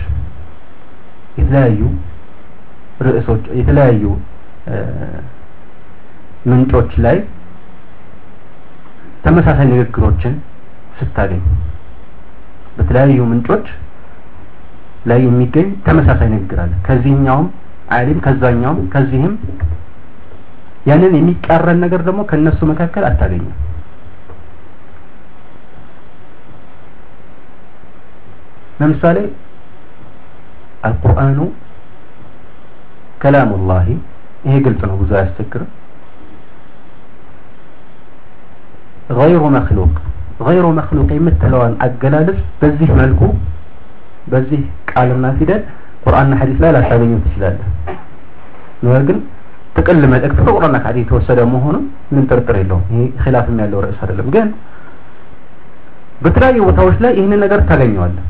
[1.37, 1.81] የተለያዩ
[3.05, 4.03] ርዕሶች የተለያዩ
[6.45, 7.17] ምንጮች ላይ
[9.25, 10.33] ተመሳሳይ ንግግሮችን
[10.97, 11.43] ስታገኝ
[12.77, 13.65] በተለያዩ ምንጮች
[15.07, 17.47] ላይ የሚገኝ ተመሳሳይ ንግግር አለ። ከዚህኛውም
[17.96, 19.34] አሊም ከዛኛውም ከዚህም
[20.88, 23.54] ያንን የሚቃረን ነገር ደግሞ ከነሱ መካከል አታገኝም
[28.80, 29.18] ለምሳሌ
[30.88, 31.38] አልቁርአኑ
[33.22, 33.86] ከላሙላሂ
[34.46, 35.70] ይሄ ግልጽ ነው ብዙ አያስቸግርም
[39.20, 39.94] غير مخلوق
[40.48, 43.20] غير مخلوق የምትለዋን አገላለጽ በዚህ መልኩ
[44.32, 45.62] በዚህ ቃልና ፊደል
[46.03, 47.67] ቁርአንና ሐዲስ ላይ ላታገኘው ትችላለህ።
[48.83, 49.17] ነገር ግን
[49.77, 51.75] ጥቅል መልእክት ከቁርአንና ከሐዲስ የተወሰደ መሆኑ
[52.09, 54.47] ምንም ጥርጥር የለውም። ይሄ ኺላፍም ያለው ርዕስ አይደለም። ግን
[56.21, 58.25] በተለያዩ ቦታዎች ላይ ይህንን ነገር ታገኘዋለህ።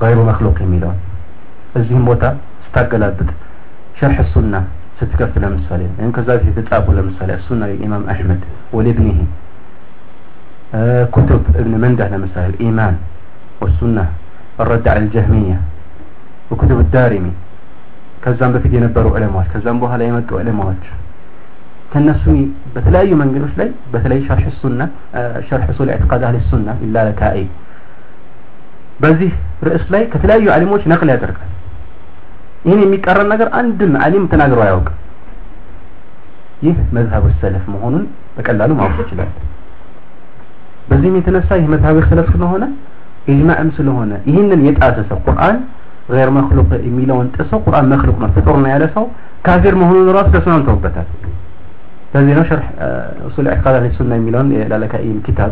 [0.00, 0.98] ጋይሩ መክሉቅ የሚለውን
[1.78, 2.24] እዚህም ቦታ
[2.64, 3.28] ስታገላብጥ
[3.98, 4.54] ሸርሕ ሱና
[4.98, 8.42] ስትከፍት ለምሳሌ ወይም ከዛ በፊት የተጻፉ ለምሳሌ ሱና ኢማም አሕመድ
[8.76, 9.18] ወልብኒሂ
[11.14, 12.94] ኩቱብ እብን መንዳህ ለምሳሌ ኢማን
[13.62, 13.98] ወሱና
[14.61, 15.57] الرد على الجهمية
[16.51, 17.33] وكتب الدارمي
[18.23, 20.81] ከዛም በፊት የነበሩ ዑለማዎች ከዛም በኋላ የመጡ ዑለማዎች
[21.91, 22.23] ከነሱ
[22.73, 24.81] በተለያዩ መንገዶች ላይ በተለይ ሸርሕ ሱና
[25.47, 27.37] ሸርሕ ሱል ኢዕቲቃድ አህሊ ሱና ኢላለካኢ
[29.03, 29.31] በዚህ
[29.67, 31.49] ርዕስ ላይ ከተለያዩ አሊሞች ነቅል ያደርጋል
[32.67, 34.97] ይህን የሚቃረን ነገር አንድም አሊም ተናግሮ አያውቅም
[36.67, 38.03] ይህ መዝሀብ ሰለፍ መሆኑን
[38.35, 39.31] በቀላሉ ማወቅ ይችላል
[40.89, 42.63] በዚህም የተነሳ ይህ መዝሀብ ሰለፍ ስለሆነ
[43.31, 45.57] ኢጅማዕም ስለሆነ ይህንን የጣሰ ሰው ቁርአን
[46.13, 49.03] غير مخلوق የሚለውን ጥሰው ቁርአን መክሉቅ ነው ፍጡር ነው ያለ ሰው
[49.45, 51.07] ካፊር መሆኑን ራሱ ተስማምተውበታል
[52.13, 52.67] ለዚህ ነው ሸርሕ
[53.27, 55.51] ኡሱል ኢዕቲቃድ አህሊ ሱና የሚለውን የላለካኢም ኪታብ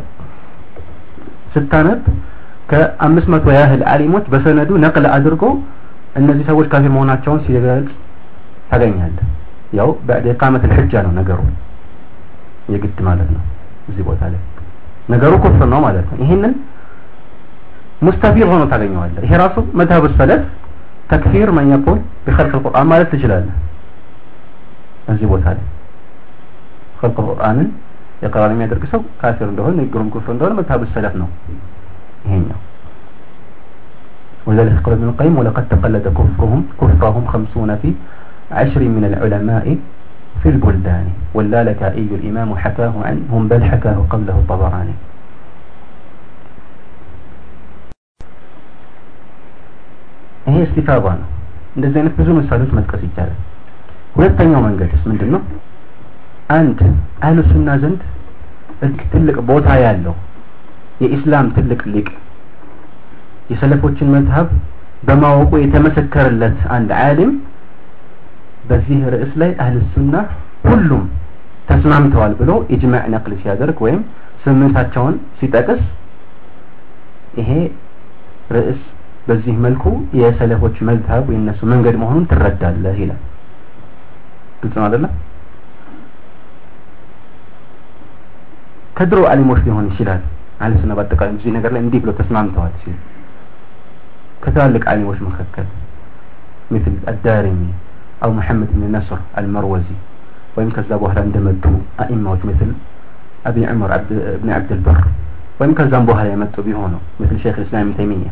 [1.54, 2.00] ስታነብ
[2.72, 5.44] ከአምስት መቶ ያህል አሊሞች በሰነዱ ነቅል አድርጎ
[6.22, 7.92] እነዚህ ሰዎች ካፊር መሆናቸውን ሲገልጽ
[8.72, 9.28] ታገኛለህ
[9.80, 11.40] ያው በዕድ ኢቃመት الحجة ነው ነገሩ
[12.74, 13.44] የግድ ማለት ነው
[13.90, 14.42] እዚህ ቦታ ላይ
[15.14, 16.54] ነገሩ ኩፍር ነው ማለት ነው ይህንን
[18.08, 20.44] ሙስተፊር ሆኖ ታገኘዋለህ ይሄ ራሱ መዝሀብ ሰለፍ
[21.12, 23.56] ተክፊር መን የቁል بخلق القرآن ማለት ትችላለህ
[25.12, 25.66] እዚህ ቦታ ላይ
[27.02, 27.68] ኸልቅ ቁርአንን
[28.24, 31.30] የቀራን የሚያደርግ ሰው ካፊር እንደሆነ ንግሩም ኩፍር እንደሆነ መዝሀብ ሰለፍ ነው
[32.28, 32.60] ይሄኛው
[34.48, 37.90] ولذلك قال ابن القيم ولقد تقلد كفرهم كفرهم خمسون في
[38.52, 39.66] عشر من العلماء
[40.42, 44.96] في البلدان واللالكائي الإمام حكاه عنهم بل حكاه قبله الطبراني
[50.47, 51.29] ይሄ እስቲፋባ ነው።
[51.77, 53.39] እንደዚህ አይነት ብዙ ምሳሌዎች መጥቀስ ይቻላል።
[54.17, 55.43] ሁለተኛው መንገድስ ምንድን ነው
[56.57, 56.79] አንድ
[57.25, 58.01] አህሉ ሱና ዘንድ
[59.13, 60.15] ትልቅ ቦታ ያለው
[61.03, 62.09] የኢስላም ትልቅ ሊቅ
[63.51, 64.49] የሰለፎችን መዝሀብ
[65.07, 67.33] በማወቁ የተመሰከረለት አንድ ዓሊም
[68.69, 70.15] በዚህ ርዕስ ላይ አህል ሱና
[70.67, 71.05] ሁሉም
[71.69, 74.01] ተስማምተዋል ብሎ ኢጅማዕ ነቅል ሲያደርግ ወይም
[74.43, 75.83] ስምምነታቸውን ሲጠቅስ
[77.39, 77.51] ይሄ
[78.57, 78.81] ርዕስ
[79.28, 79.84] በዚህ መልኩ
[80.20, 83.22] የሰለፎች መዝሀብ የነሱ መንገድ መሆኑን ትረዳለህ ይላል
[84.62, 85.14] ግልጽ ነው አይደለም
[88.98, 90.22] ከድሮ አሊሞች ሊሆን ይችላል
[90.62, 92.96] አህል ሱና በአጠቃላይ እዚህ ነገር ላይ እንዲህ ብሎ ተስማምተዋል ሲል
[94.44, 95.68] ከትላልቅ አሊሞች መካከል
[96.76, 97.70] مثل الدارمي
[98.24, 99.98] أو محمد بن نصر المروزي
[100.58, 101.64] ወይም ከዛ በኋላ እንደመጡ
[102.04, 102.70] አኢማዎች مثل
[103.50, 105.00] أبي عمر عبد ابن عبد البر
[105.60, 108.32] ወይም ከዛም በኋላ የመጡ ቢሆኑ مثل شيخ الإسلام ابن تيمية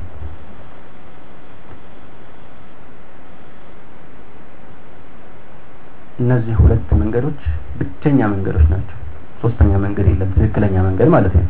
[6.20, 7.40] እነዚህ ሁለት መንገዶች
[7.78, 8.96] ብቸኛ መንገዶች ናቸው።
[9.42, 11.46] ሶስተኛ መንገድ የለም ትክክለኛ መንገድ ማለት ነው።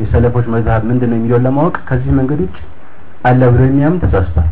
[0.00, 2.56] የሰለፎች መዝሀብ ምንድን ነው የሚለውን ለማወቅ ከዚህ መንገድ ውጭ
[3.24, 4.48] አለ ብሎ የሚያምን ተሳስቷል።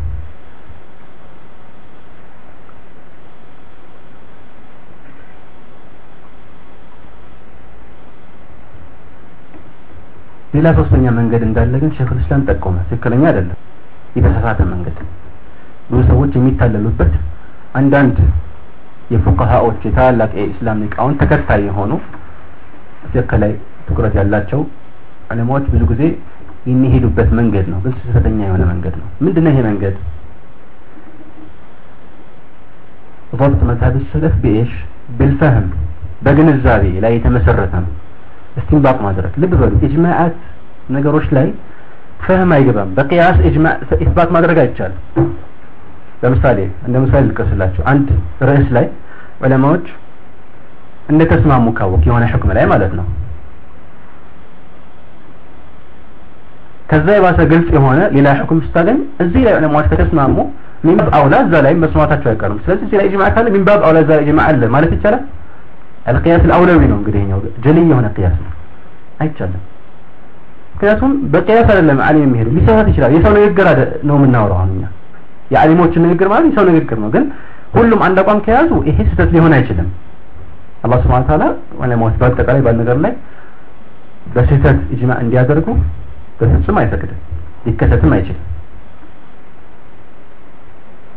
[10.55, 13.57] ሌላ ሶስተኛ መንገድ እንዳለ ግን ሼኹል እስላም ጠቆመ። ትክክለኛ አይደለም
[14.17, 14.97] የተሳሳተ መንገድ
[15.89, 17.13] ብዙ ሰዎች የሚታለሉበት
[17.75, 18.17] አንዳንድ
[19.14, 21.92] የፉቃሃዎች የታላላቅ የኢስላም ሊቃውንት ተከታይ የሆኑ
[23.04, 23.52] ትክክል ላይ
[23.86, 24.60] ትኩረት ያላቸው
[25.32, 26.02] ዑለማዎች ብዙ ጊዜ
[26.70, 29.96] የሚሄዱበት መንገድ ነው ግን ስህተተኛ የሆነ መንገድ ነው ምንድነው ይሄ መንገድ
[33.32, 34.72] ضبط مذهب السلف بإيش
[35.18, 35.66] بالفهم
[36.24, 37.92] በግንዛቤ ላይ የተመሰረተ ነው
[38.58, 40.34] እስቲንባጥ ማድረግ ልብ በሉ ኢጅማዓት
[40.96, 41.46] ነገሮች ላይ
[42.24, 45.28] ፈህም አይገባም በቅያስ ኢጅማዕ ኢስባት ማድረግ አይቻልም
[46.25, 46.57] ለምሳሌ
[46.87, 48.07] እንደ ምሳሌ ልጥቀስላችሁ። አንድ
[48.49, 48.85] ርዕስ ላይ
[49.41, 49.85] ዑለማዎች
[51.11, 53.05] እንደተስማሙ ካወቅ የሆነ حكم ላይ ማለት ነው።
[56.89, 60.35] ከዛ የባሰ ግልጽ የሆነ ሌላ حكم ስታገኝ እዚህ ላይ ዑለማዎች ከተስማሙ
[60.85, 63.97] من باب أولى እዛ ላይ መስማማታቸው አይቀርም። ስለዚህ እዚህ ላይ إجماع ካለ من باب أولى
[64.03, 65.23] እዛ ላይ إجماع አለ ማለት ይቻላል።
[66.09, 68.51] አልቅያስ አልአውላዊ ነው እንግዲህ ኛው ጀልይ የሆነ ቅያስ ነው፣
[69.19, 69.63] አይቻልም።
[70.73, 73.67] ምክንያቱም በቅያስ አይደለም ዓሊም የሚሄዱ ሊሰራት ይችላል። የሰው ንግግር
[74.09, 74.71] ነው የምናወራው አሁን
[75.51, 77.23] የአሊሞችን ንግግር ማለት የሰው ንግግር ነው። ግን
[77.75, 79.87] ሁሉም አንድ አቋም ከያዙ ይሄ ስህተት ሊሆን አይችልም።
[80.83, 81.43] አላህ ስብሐ ወተዓላ
[81.81, 83.13] ዑለማዎች በአጠቃላይ ባል ነገር ላይ
[84.35, 85.67] በስህተት ኢጅማዕ እንዲያደርጉ
[86.39, 87.19] በፍጹም አይፈቅድም
[87.65, 88.43] ሊከሰትም አይችልም።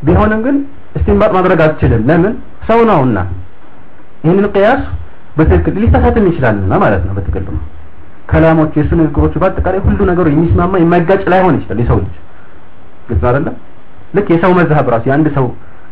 [0.06, 0.56] ቢሆንም ግን
[0.98, 2.34] እስቲንባጥ ማድረግ አትችልም። ለምን?
[2.68, 3.18] ሰው ነውና።
[4.24, 4.82] ይህንን ቅያስ
[5.38, 7.44] በትክክል ሊሳሳትም ይችላልና ማለት ነው በትክክል
[8.30, 12.14] ከላሞች የሱ ንግግሮች በአጠቃላይ ሁሉ ነገሩ የሚስማማ የማይጋጭ ላይሆን ይችላል የሰው ልጅ።
[13.08, 13.54] ግልጽ አይደለም
[14.16, 15.46] ልክ የሰው መዝሀብ ራሱ የአንድ ሰው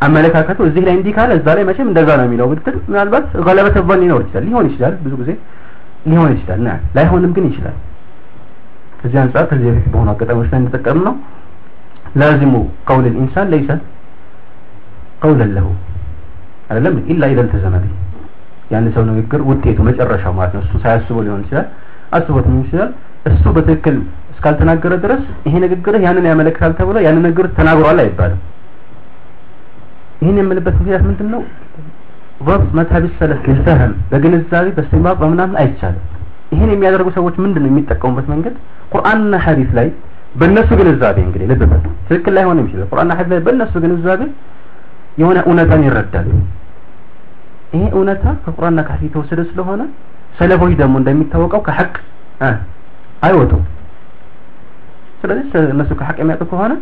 [0.07, 4.01] አመለካከቱ እዚህ ላይ እንዲህ ካለ እዛ ላይ መቼም እንደዛ ነው የሚለው ብትል ምናልባት ገለበት ባን
[4.03, 5.31] ሊኖር ይችላል። ሊሆን ይችላል ብዙ ጊዜ
[6.11, 7.77] ሊሆን ይችላል ና ላይሆንም ግን ይችላል።
[9.01, 11.15] ከዚህ አንጻር ከዚህ በፊት በሆኑ አጋጣሚዎች ላይ እንደጠቀም ነው
[12.21, 12.55] ላዚሙ
[12.89, 13.71] ቀውል ልኢንሳን ለይሰ
[15.23, 15.67] ቀውለን ለሁ
[16.69, 16.95] አይደለም?
[17.13, 17.87] ኢላ ኢለልተዘመ ቢ
[18.71, 21.67] የአንድ ሰው ንግግር ውጤቱ መጨረሻው ማለት ነው። እሱ ሳያስበው ሊሆን ይችላል።
[22.17, 22.91] አስቦት ይችላል?
[23.31, 23.97] እሱ በትክክል
[24.36, 28.40] እስካልተናገረ ድረስ ይሄ ንግግርህ ያንን ያመለክታል ተብሎ ያንን ንግግር ተናግሯል አይባልም
[30.22, 31.44] ይህን የምልበት ምክንያት ምንድን ነው
[32.48, 36.06] ضبط مذهب السلف بالفهم በግንዛቤ በስተንባብ በምናምን አይቻልም
[36.54, 38.56] ይህን የሚያደርጉ ሰዎች ምንድን ነው የሚጠቀሙበት መንገድ
[38.94, 39.88] ቁርአንና ሐዲስ ላይ
[40.40, 44.22] በእነሱ ግንዛቤ እንግዲህ ልብ በሉ ትክክል ላይሆን ይችላል ቁርአንና ሐዲስ ላይ በእነሱ ግንዛቤ
[45.22, 46.28] የሆነ እውነታን ይረዳሉ
[47.76, 49.82] ይሄ እውነታ ከቁርአንና ከሐዲስ የተወሰደ ስለሆነ
[50.40, 51.94] ሰለፎች ደግሞ እንደሚታወቀው ከሐቅ
[53.28, 53.64] አይወጡም
[55.27, 56.73] ስለዚህ እነሱ ከሐቅ የሚያውቁ ከሆነ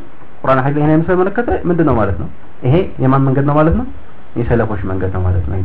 [0.40, 2.28] ቁርአን ሐዲስ ይሄን አይመስል መለከተ ምንድነው ማለት ነው?
[2.64, 3.86] ይሄ የማን መንገድ ነው ማለት ነው?
[4.40, 5.58] የሰለፎች መንገድ ነው ማለት ነው።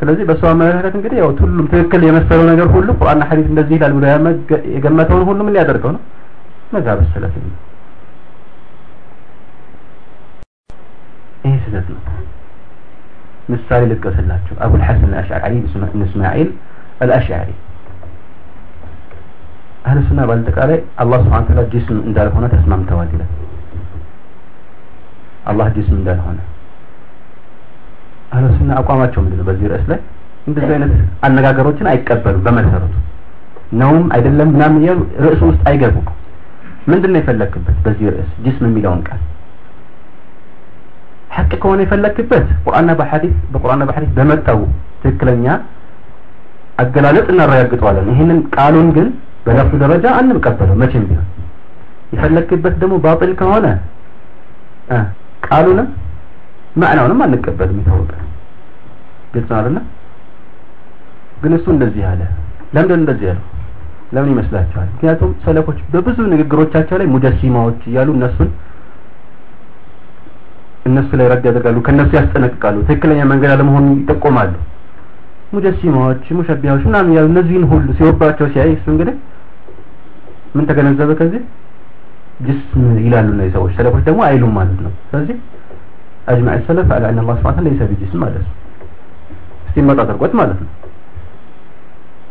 [0.00, 4.04] ስለዚህ በሱ አመለካከት እንግዲህ ያው ሁሉም ትክክል የመሰለው ነገር ሁሉ ቁርአንና ሐዲስ እንደዚህ ይላል ብሎ
[4.74, 6.02] የገመተውን ሁሉ ምን ሊያደርገው ነው?
[6.74, 7.54] መዛብ ሰለፍ ነው።
[11.44, 12.00] ይሄ ስህተት ነው።
[13.50, 15.52] ምሳሌ ልጥቀስላችሁ። አቡል ሐሰን አልአሽዓሪ
[16.06, 16.48] እስማኤል
[17.02, 17.50] አልአሽዓሪ
[19.86, 23.30] አህለ ሱና በአጠቃላይ አላህ ስብሐ ወተዓላ ጅስም እንዳልሆነ ተስማምተዋል ይላል።
[25.50, 26.38] አላህ ጅስም እንዳልሆነ።
[28.32, 30.00] አህለ ሱና አቋማቸው ምንድን ነው በዚህ ርዕስ ላይ
[30.46, 30.92] እንደዚህ አይነት
[31.26, 32.94] አነጋገሮችን አይቀበሉም በመሰረቱ።
[33.72, 36.06] ነውም አይደለም ምናምን እያሉ ርዕሱ ውስጥ አይገቡም።
[36.90, 38.28] ምንድን ነው የፈለክበት በዚህ ርዕስ?
[38.44, 39.22] ጅስም የሚለውን ቃል
[41.36, 44.60] ሐቅ ከሆነ የፈለክበት ቁርአንና በሐዲስ በቁርአንና በሐዲስ በመጣው
[45.02, 45.46] ትክክለኛ
[46.78, 49.08] አገላለጽ እናረጋግጠዋለን። ይህንን ቃሉን ግን
[49.46, 51.26] በለፍዙ ደረጃ አንቀበለው መቼም ቢሆን
[52.12, 53.66] የፈለክበት ደግሞ ባጥል ከሆነ
[55.46, 55.88] ቃሉንም
[56.80, 58.22] ማዕናውንም አንቀበልም ይታወቃል።
[59.34, 59.78] ግልጽ ነው አይደለ?
[61.42, 62.20] ግን እሱ እንደዚህ አለ።
[62.74, 63.44] ለምንድን እንደዚህ ያለው?
[64.14, 64.88] ለምን ይመስላችኋል?
[64.94, 68.50] ምክንያቱም ሰለፎች በብዙ ንግግሮቻቸው ላይ ሙጀሲማዎች እያሉ እነሱን
[70.88, 74.52] እነሱ ላይ ረድ ያደርጋሉ ከነሱ ያስጠነቅቃሉ ትክክለኛ መንገድ አለመሆኑን ይጠቆማሉ
[75.54, 79.16] ሙጀሲማዎች ሙሸቢያዎች ምናምን እያሉ እነዚህን ሁሉ ሲወባቸው ሲያይ እሱ እንግዲህ
[80.56, 81.42] ምን ተገነዘበ ከዚህ?
[82.46, 85.36] ጅስም ይላሉ እነዚህ ሰዎች። ሰለፎች ደግሞ አይሉም ማለት ነው። ስለዚህ
[86.28, 88.52] አጅማዕ ሰለፍ አላ አን አላህ ስብሐ ለይሰ ቢጅስም ማለት ነው።
[89.68, 90.70] እስቲመጣ አድርጎት ማለት ነው።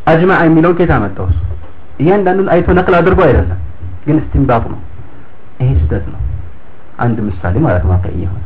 [0.07, 1.27] አጅማዕ የሚለውን አመጣው?
[1.31, 1.39] እሱ
[1.99, 3.59] እያንዳንዱን አይቶ ነቅል አድርጎ አይደለም
[4.05, 4.79] ግን እስቲንባጥ ነው።
[5.59, 6.21] ይሄ ስህተት ነው።
[6.99, 8.43] አንድ ምሳሌ ማለት ነው ዋቅዕ የሆነ።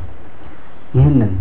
[0.95, 1.31] ይህንን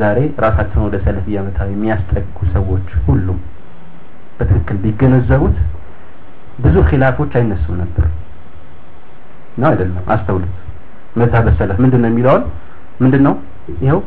[0.00, 3.38] ዛሬ ራሳቸውን ወደ ሰለፍያ መታው የሚያስጠጉ ሰዎች ሁሉም
[4.38, 5.56] በትክክል ቢገነዘቡት
[6.62, 8.04] ብዙ ኺላፎች አይነሱም ነበር።
[9.60, 10.04] ነው አይደለም?
[10.14, 10.54] አስተውሉት።
[11.20, 12.42] መዝሀብ ሰለፍ ምንድን ነው የሚለውን
[13.02, 13.34] ምንድን ነው
[13.82, 14.00] ይኸው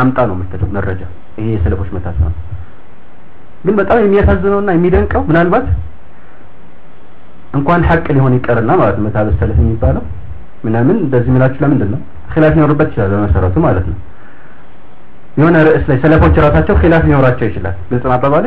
[0.00, 1.00] አምጣ ነው የምትለው መረጃ።
[1.38, 2.30] ይሄ የሰለፎች መታት ነው
[3.64, 5.66] ግን በጣም የሚያሳዝነውና የሚደንቀው ምናልባት
[7.54, 10.02] እንኳን ሐቅ ሊሆን ይቀርና ማለት ነው መዝሀብ ሰለፍ የሚባለው
[10.64, 12.00] ምናምን እንደዚህ ምላችሁ ለምንድን ነው
[12.32, 13.98] ኺላፍ ሊኖርበት ይችላል በመሰረቱ ማለት ነው።
[15.38, 18.46] የሆነ ርዕስ ላይ ሰለፎች ራሳቸው ኺላፍ ሊኖራቸው ይችላል። ግልጽ ነው አባባሌ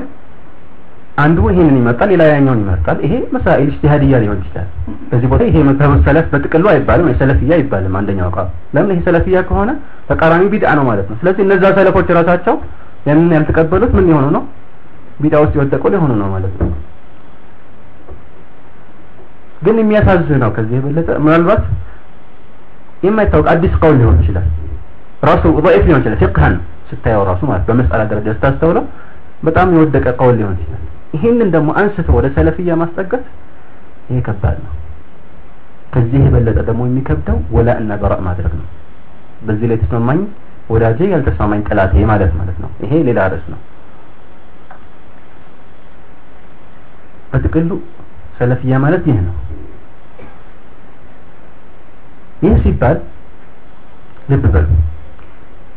[1.23, 4.67] አንዱ ይሄንን ይመርጣል ሌላ ያኛውን ይመርጣል ይሄ መሳኢል ኢጅቲሃድያ ሊሆን ይችላል
[5.11, 9.71] በዚህ ቦታ ይሄ መዝሀብ ሰለፍ በጥቅሉ አይባልም የሰለፍያ አይባልም አንደኛው ቃል ለምን ይሄ ሰለፍያ ከሆነ
[10.11, 12.55] ተቃራኒ ቢድዓ ነው ማለት ነው ስለዚህ እነዛ ሰለፎች ራሳቸው
[13.09, 14.45] ያንን ያልተቀበሉት ምን ሊሆኑ ነው
[15.23, 16.69] ቢድዓ ውስጥ የወደቁ ሊሆኑ ነው ማለት ነው
[19.67, 21.63] ግን የሚያሳዝነው ከዚህ የበለጠ ምናልባት
[23.07, 24.47] የማይታወቅ አዲስ ቀውል ሊሆን ይችላል
[25.29, 26.55] ራሱ ضعيف ሊሆን ይችላል ፍቅሃን
[26.91, 28.85] ስታየው ራሱ ማለት በመስአላ ደረጃ ስታስተውለው
[29.47, 33.26] በጣም የወደቀ ቀውል ሊሆን ይችላል ይሄንን ደግሞ አንስቶ ወደ ሰለፍያ ማስጠጋት
[34.08, 34.72] ይሄ ከባድ ነው።
[35.94, 38.68] ከዚህ የበለጠ ደግሞ የሚከብደው ወላ እና በራእ ማድረግ ነው።
[39.48, 40.20] በዚህ ላይ ተስማማኝ
[40.70, 43.60] ወዳጄ ያልተስማማኝ ጠላቴ ማለት ማለት ነው። ይሄ ሌላ ርዕስ ነው።
[47.32, 47.70] በጥቅሉ
[48.38, 49.36] ሰለፍያ ማለት ይህ ነው።
[52.44, 52.98] ይህ ሲባል
[54.32, 54.68] ልብ በሉ።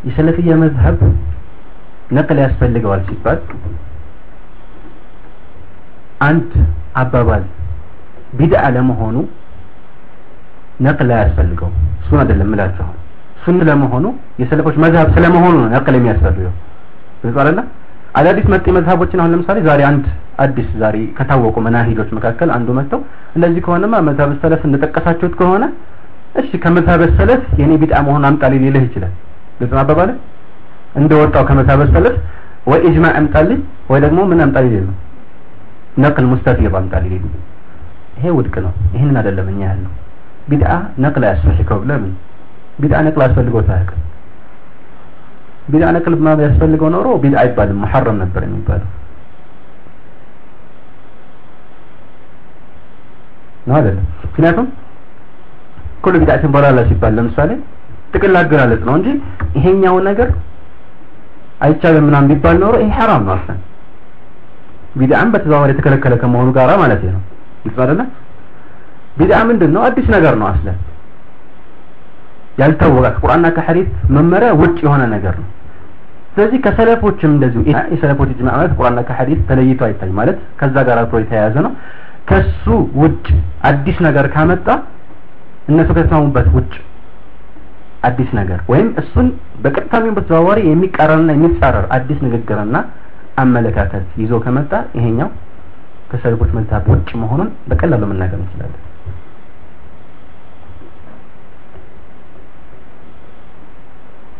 [0.06, 0.98] የሰለፍያ መዝሀብ
[2.16, 3.38] ነቅል ያስፈልገዋል ሲባል
[6.22, 6.50] አንድ
[7.00, 7.42] አባባል
[8.38, 9.16] ቢድዓ ለመሆኑ
[10.86, 12.96] ነቅል አያስፈልገው እሱን አይደለም እላችኋል
[13.44, 14.06] ሱን ለመሆኑ
[14.42, 16.54] የሰለፎች መዝሀብ ስለመሆኑ ነው ነቅል የሚያስፈልገው።
[17.22, 17.36] ግልጽ
[18.18, 20.04] አዳዲስ መጤ መዝሀቦችን አሁን ለምሳሌ ዛሬ አንድ
[20.44, 23.00] አዲስ ዛሬ ከታወቁ መናሂዶች መካከል አንዱ መጥተው
[23.36, 25.64] እንደዚህ ከሆነማ መዝሀብ ሰለፍ እንደጠቀሳችሁት ከሆነ
[26.40, 29.12] እሺ ከመዝሀብ ሰለፍ የኔ ቢድዓ መሆኑን አምጣልኝ ሊልህ ይችላል።
[29.58, 30.16] ግልጽ ነው
[30.96, 32.16] እንደወጣው ከመዝሀብ ሰለፍ
[32.70, 34.96] ወይ ኢጅማዕ አምጣልኝ ወይ ደግሞ ምን አምጣልኝ ሊል ነው
[35.96, 37.24] ነቅል ሙስተፊድ አምጣልኝ ሊል
[38.18, 39.92] ይሄ ውድቅ ነው። ይህንን አይደለም እኛ ያልነው።
[40.50, 40.70] ቢድዓ
[41.04, 42.12] ነቅል አያስፈልገው ለምን?
[42.80, 44.02] ቢድዓ ነቅል አያስፈልገው አያውቅም።
[45.70, 46.14] ቢድዓ ነቅል
[46.46, 48.90] ያስፈልገው ኖሮ ቢድዓ አይባልም። ሙሐረም ነበር የሚባለው።
[53.68, 54.04] ነው አይደለም?
[54.26, 54.66] ምክንያቱም
[56.02, 57.50] ኩሉ ቢድዓትን በላላ ሲባል ለምሳሌ
[58.12, 59.08] ጥቅል አገላለጽ ነው እንጂ
[59.56, 60.28] ይሄኛው ነገር
[61.66, 63.58] አይቻልም ምናምን ቢባል ኖሮ ይሄ ሐራም ነው አስለን
[64.96, 67.22] ቢድዓም በተዘዋዋሪ የተከለከለ ከመሆኑ ጋራ ማለት ነው።
[67.64, 68.00] ግልጽ አይደለ?
[69.18, 70.78] ቢድዓ ምንድን አዲስ ነገር ነው አስለን
[72.60, 75.48] ያልታወቀ ከቁርአንና ከሐዲስ መመሪያ ውጭ የሆነ ነገር ነው።
[76.32, 77.60] ስለዚህ ከሰለፎችም እንደዚሁ
[77.94, 81.72] የሰለፎች ኢጅማዕ ማለት ቁርአንና ከሐዲስ ተለይቶ አይታይ ማለት ከዛ ጋር አብሮ የተያያዘ ነው።
[82.30, 82.64] ከሱ
[83.02, 83.26] ውጭ
[83.68, 84.68] አዲስ ነገር ካመጣ
[85.68, 86.72] እነሱ ከተስማሙበት ውጭ
[88.08, 89.28] አዲስ ነገር ወይም እሱን
[89.62, 92.76] በቀጥታ የሚሆን በተዘዋዋሪ የሚቃረንና የሚጻረር አዲስ ንግግርና
[93.36, 95.30] አመለካከት ይዞ ከመጣ ይሄኛው
[96.10, 98.82] ከሰለፎች መዝሀብ ውጭ መሆኑን በቀላሉ መናገር እንችላለን።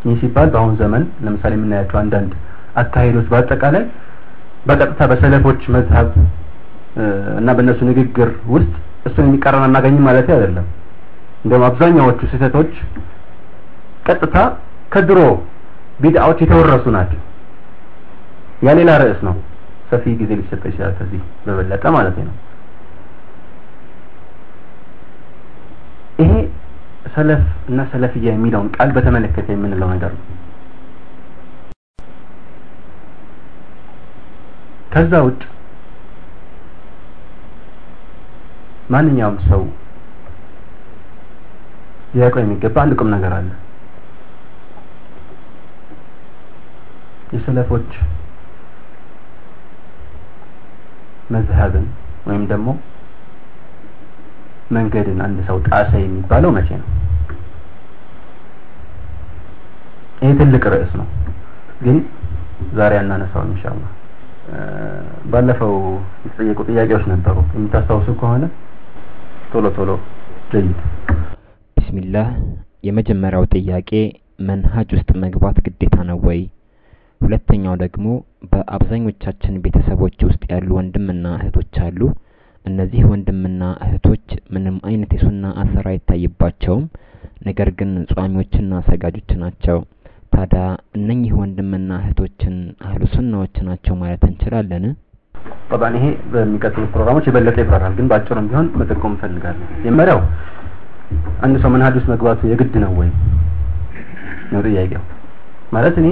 [0.04, 2.32] ይህ ሲባል በአሁን ዘመን ለምሳሌ የምናያቸው አንዳንድ
[2.82, 3.84] አካሄዶች በአጠቃላይ
[4.68, 6.08] በቀጥታ በሰለፎች መዝሀብ
[7.40, 8.72] እና በእነሱ ንግግር ውስጥ
[9.08, 10.66] እሱን የሚቃረን አናገኝም ማለት አይደለም።
[11.42, 12.72] እንደውም አብዛኛዎቹ ስህተቶች
[14.06, 14.36] ቀጥታ
[14.92, 15.20] ከድሮ
[16.02, 17.20] ቢድዓዎች የተወረሱ ናቸው
[18.62, 19.34] ያ ሌላ ርዕስ ነው።
[19.90, 22.34] ሰፊ ጊዜ ሊሰጠ ይችላል ከዚህ በበለጠ ማለት ነው።
[26.20, 26.32] ይሄ
[27.14, 30.24] ሰለፍ እና ሰለፍያ የሚለውን ቃል በተመለከተ የምንለው ነገር ነው።
[34.92, 35.40] ከዛ ውጭ
[38.90, 39.62] ማንኛውም ሰው
[42.14, 43.48] ሊያውቀው የሚገባ አንድ ቁም ነገር አለ።
[47.34, 47.90] የሰለፎች
[51.34, 51.86] መዝሀብን
[52.26, 52.68] ወይም ደግሞ
[54.72, 56.88] መንገድን አንድ ሰው ጣሰ የሚባለው መቼ ነው?
[60.22, 61.06] ይህ ትልቅ ርዕስ ነው።
[61.82, 61.96] ግን
[62.72, 63.90] ዛሬ አናነሳውም ኢንሻአላህ።
[65.30, 65.72] ባለፈው
[66.24, 68.44] የተጠየቁ ጥያቄዎች ነበሩ። የምታስታውሱ ከሆነ
[69.52, 69.90] ቶሎ ቶሎ
[70.52, 70.78] ጀይድ
[71.76, 72.28] ቢስሚላህ
[72.84, 73.90] የመጀመሪያው ጥያቄ
[74.48, 76.40] መንሀጅ ውስጥ መግባት ግዴታ ነው ወይ
[77.20, 78.06] ሁለተኛው ደግሞ
[78.52, 82.00] በአብዛኞቻችን ቤተሰቦች ውስጥ ያሉ ወንድምና እህቶች አሉ።
[82.64, 86.84] እነዚህ ወንድምና እህቶች ምንም አይነት የሱና አሰር አይታይባቸውም
[87.46, 89.78] ነገር ግን ጿሚዎችና ሰጋጆች ናቸው።
[90.32, 90.62] ታዲያ
[90.98, 92.54] እነኚህ ወንድምና እህቶችን
[92.86, 94.84] አህሉ ሱናዎች ናቸው ማለት እንችላለን?
[95.70, 100.20] ጠባን ይሄ በሚቀጥሉት ፕሮግራሞች የበለጠ ይብራራል ግን በአጭሩም ቢሆን መጠቆም እፈልጋለሁ። የመሪያው
[101.44, 103.10] አንድ ሰው መንሀጅ ውስጥ መግባቱ የግድ ነው ወይ?
[104.52, 105.02] ነው ጥያቄው።
[105.72, 106.08] ማለት እኔ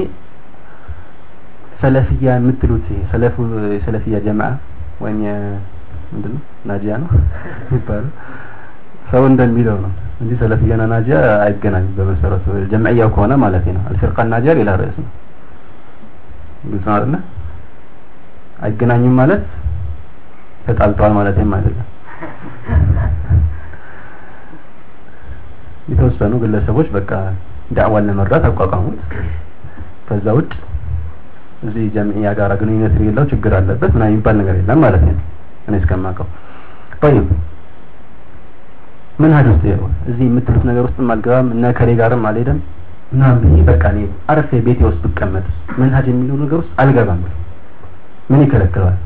[1.84, 3.36] ሰለፍያ የምትሉት ሰለፉ
[3.72, 4.50] የሰለፍያ ጀማዓ
[5.00, 5.18] ወይም
[6.12, 6.40] ምንድነው?
[6.68, 7.08] ናጂያ ነው
[7.64, 8.10] የሚባለው።
[9.10, 14.70] ሰው እንደሚለው ነው እንጂ ሰለፍያና ናጂያ አይገናኙም በመሰረቱ። ጀምዕያው ከሆነ ማለት ነው። አልፊርቃ ናጂያ ሌላ
[14.80, 15.10] ርዕስ ነው።
[16.64, 17.14] ግልጽ ነው አይደለ?
[18.62, 19.42] አይገናኙም ማለት
[20.66, 21.88] ተጣልተዋል ማለትም አይደለም
[25.88, 27.10] የተወሰኑ ግለሰቦች በቃ
[27.76, 29.00] ዳዕዋን ለመርዳት አቋቋሙት።
[30.08, 30.50] ከዛ ውጭ
[31.67, 35.15] እዚህ ጀምዕያ ጋር ግንኙነት የሌለው ችግር አለበት ምናምን የሚባል ነገር የለም ማለት ነው
[35.67, 36.27] እኔ እስከማውቀው
[37.03, 37.25] طيب
[39.23, 42.59] መንሀጅ ውስጥ ይኸው እዚህ የምትሉት ነገር ውስጥም አልገባም እነ ከሌ ጋርም አልሄደም
[43.11, 43.99] ምናምን ብዬ በቃ እኔ
[44.31, 45.45] አረፌ ቤቴ ውስጥ ብቀመጥ
[45.79, 47.21] መንሀጅ የሚለው ነገር ውስጥ አልገባም
[48.31, 48.97] ምን ይከለክለዋል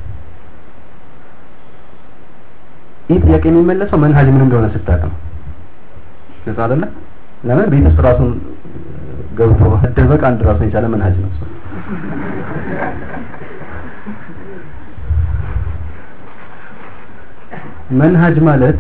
[3.10, 5.18] ይህ ጥያቄ የሚመለሰው መንሀጅ ምን እንደሆነ ስታቅ ነው
[6.46, 6.84] ግልጽ አይደለ
[7.50, 8.30] ለምን ቤት ውስጥ ራሱን
[9.40, 11.32] ገብቶ መደበቅ አንድ ራሱን የቻለ መንሀጅ ነው
[18.01, 18.79] መንሀጅ ማለት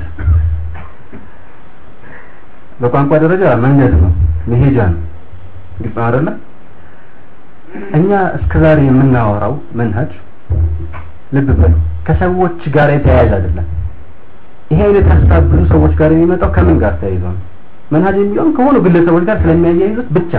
[2.80, 4.10] በቋንቋ ደረጃ መንገድ ነው
[4.50, 5.00] መሄጃ ነው።
[5.78, 6.28] ግልጽ አይደለ?
[7.98, 10.12] እኛ እስከዛሬ የምናወራው መንሀጅ
[11.34, 11.74] ልብ በሉ
[12.06, 13.66] ከሰዎች ጋር የተያያዘ አይደለም።
[14.72, 17.42] ይሄ አይነት ሀሳብ ብዙ ሰዎች ጋር የሚመጣው ከምን ጋር ተያይዞ ነው?
[17.92, 20.32] መንሀጅ የሚለውን ከሆኑ ግለሰቦች ጋር ስለሚያያይዙት ብቻ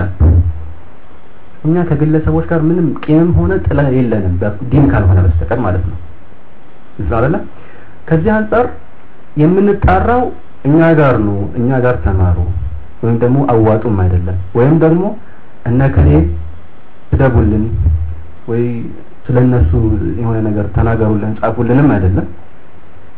[1.65, 4.35] እኛ ከግለሰቦች ጋር ምንም ቂምም ሆነ ጥላ የለንም
[4.71, 5.97] ዲን ካልሆነ በስተቀር ማለት ነው።
[6.97, 7.35] ግልጽ አይደለ?
[8.09, 8.67] ከዚህ አንጻር
[9.41, 10.23] የምንጣራው
[10.67, 12.37] እኛ ጋር ነው እኛ ጋር ተማሩ
[13.03, 15.03] ወይም ደግሞ አዋጡም አይደለም። ወይም ደግሞ
[15.69, 16.09] እነከሌ
[17.09, 17.65] ስደቡልን
[18.49, 18.63] ወይ
[19.25, 19.71] ስለነሱ
[20.19, 22.27] የሆነ ነገር ተናገሩልን ጻፉልንም አይደለም።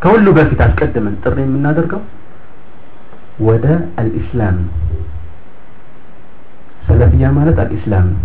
[0.03, 2.01] ከሁሉ በፊት አስቀድመን ጥሪ የምናደርገው
[3.47, 3.65] ወደ
[3.99, 4.57] አልኢስላም
[6.80, 8.22] ነው ሰለፊያ ማለት አልኢስላም ነው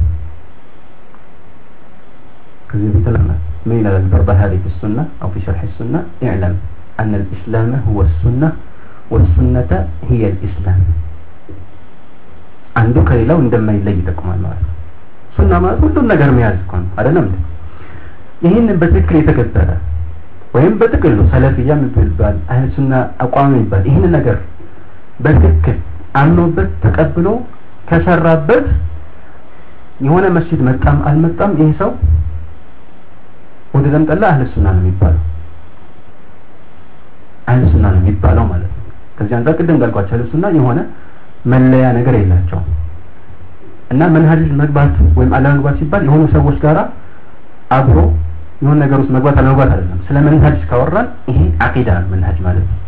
[2.69, 3.30] ከዚህ በፊት ለማ
[3.67, 6.53] ምን ይላል البربهاري في السنة أو في شرح السنة اعلم
[7.01, 8.49] أن الإسلام هو السنة
[9.11, 9.72] والسنة
[10.09, 10.80] هي الإسلام
[12.80, 14.76] አንዱ ከሌላው እንደማይለይ ይጠቁማል ማለት ነው
[15.36, 17.36] ሱና ማለት ሁሉም ነገር መያዝ እኮ ነው አይደለም እንዴ
[18.45, 19.69] ይህንን በትክክል የተገበረ
[20.55, 22.93] ወይም በጥቅሉ ሰለፊያ የሚባል አህል ሱና
[23.26, 24.38] አቋም የሚባል ይህንን ነገር
[25.26, 25.78] በትክክል
[26.22, 27.28] አምኖበት ተቀብሎ
[27.89, 28.66] ከሰራበት
[30.07, 31.91] የሆነ መስጂድ መጣም አልመጣም ይህ ሰው
[33.74, 35.22] ወደ ዘንጠላ አህል ሱና ነው የሚባለው።
[37.49, 38.82] አህል ሱና ነው የሚባለው ማለት ነው።
[39.18, 40.78] ከዚህ አንጻር ቅድም እንዳልኳቸው አህል ሱና የሆነ
[41.53, 42.66] መለያ ነገር የላቸውም።
[43.93, 46.78] እና መንሀጅ መግባት ወይም አለመግባት ሲባል የሆኑ ሰዎች ጋራ
[47.70, 47.99] አብሮ
[48.62, 52.78] የሆነ ነገር ውስጥ መግባት አለመግባት አይደለም። ስለ መንሀጅ ካወራን ይሄ አቂዳ መንሀጅ ማለት ነው።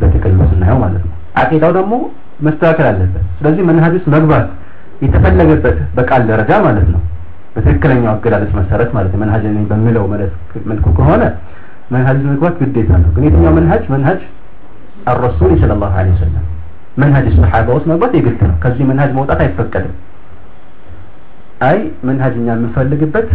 [0.00, 1.12] በጥቅሉ ስናየው ማለት ነው።
[1.42, 1.94] አቂዳው ደግሞ
[2.40, 4.46] መስተካከል አለበት። ስለዚህ መናሀዲስ መግባት
[5.04, 7.00] የተፈለገበት በቃል ደረጃ ማለት ነው
[7.54, 10.04] በትክክለኛው አገላለጽ መሰረት ማለት ነው መንሀጅ በሚለው
[10.70, 11.22] መልኩ ከሆነ
[11.92, 14.20] መንሀጅ መግባት ግዴታ ነው። ግን የትኛው መንሀጅ መንሀጅ
[15.10, 16.44] አልረሱል ሰለላሁ ዐለይሂ ወሰለም
[16.98, 19.94] መንሀጅ ሰሓባ ውስጥ መግባት የግድ ነው። ከዚህ መንሀጅ መውጣት አይፈቀድም።
[21.68, 21.78] አይ
[22.08, 23.28] መንሀጅ እኛ የምንፈልግበት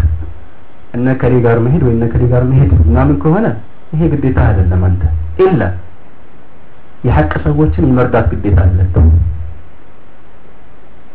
[0.94, 3.48] እነ ከሌ ጋር መሄድ ወይ እነ ከሌ ጋር መሄድ ምናምን ከሆነ
[3.94, 5.04] ይሄ ግዴታ አይደለም አንተ
[5.46, 5.62] ኢላ
[7.04, 9.08] የሀቅ ሰዎችን መርዳት ግዴታ አለብን።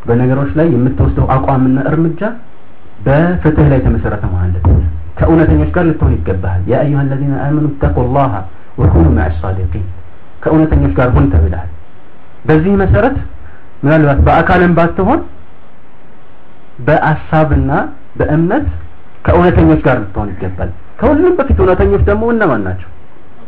[0.07, 2.21] በነገሮች ላይ የምትወስደው አቋምና እርምጃ
[3.05, 4.65] በፍትህ ላይ ተመሰረተ ማለት
[5.17, 8.33] ከእውነተኞች ጋር ልትሆን ይገባል። ያ አዩሃ አለዚነ አመኑ ተቁላሃ
[8.79, 9.85] ወኩኑ ማዕ ሳዲቂን
[10.43, 11.69] ከእውነተኞች ጋር ሁን ተብልሃል።
[12.45, 13.15] በዚህ መሰረት
[13.83, 15.21] ምናልባት በአካልም ባትሆን
[16.87, 17.71] በአሳብና
[18.19, 18.65] በእምነት
[19.25, 20.69] ከእውነተኞች ጋር ልትሆን ይገባል።
[20.99, 22.89] ከሁሉም በፊት እውነተኞች ደግሞ እነማን ናቸው?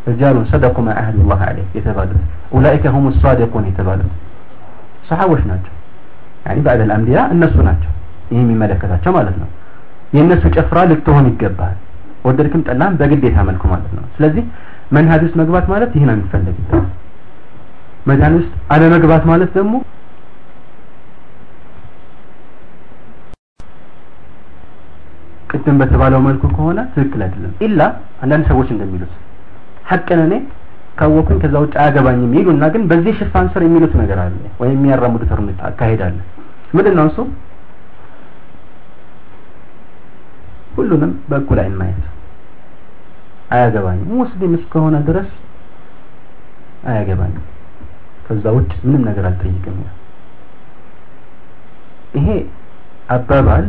[0.07, 2.21] ርጃሉን ሰደቁ ማ አህዱላህ አለይህ የተባሉት
[2.55, 4.11] ኡላኢከ ሁሙ ሳዲቁን የተባሉት
[5.09, 5.73] ሰሓቦች ናቸው
[6.45, 7.91] ያኒ ባዕደል አንቢያ እነሱ ናቸው
[8.31, 9.49] ይህ የሚመለከታቸው ማለት ነው.
[10.15, 11.75] የእነሱ ጨፍራ ልትሆን ይገባል።
[12.25, 14.43] ወደድክም ጠላም በግዴታ መልኩ ማለት ነው። ስለዚህ
[14.95, 16.85] መንሃጅ ውስጥ መግባት ማለት ይህ ነው የሚፈለግበት
[18.09, 19.73] መዳን ውስጥ አለመግባት ማለት ደግሞ
[25.49, 27.81] ቅድም በተባለው መልኩ ከሆነ ትክክል አይደለም። ኢላ
[28.23, 29.13] አንዳንድ ሰዎች እንደሚሉት
[29.87, 30.33] ሐቅን እኔ
[30.99, 35.59] ካወኩኝ ከዛ ውጭ አያገባኝም ይሉና ግን በዚህ ሽፋን ስር የሚሉት ነገር አለ ወይም የሚያራምዱት እርምጃ
[35.69, 36.01] አካሄድ
[36.73, 37.17] ምንድን ነው እሱ?
[40.77, 42.03] ሁሉንም በእኩል አይን ማየት
[43.53, 45.29] አያገባኝም። ሙስሊም እስከሆነ ድረስ
[46.87, 47.45] አያገባኝም።
[48.27, 49.77] ከዛ ውጭ ምንም ነገር አልጠይቅም
[52.17, 52.27] ይሄ
[53.09, 53.65] አባባል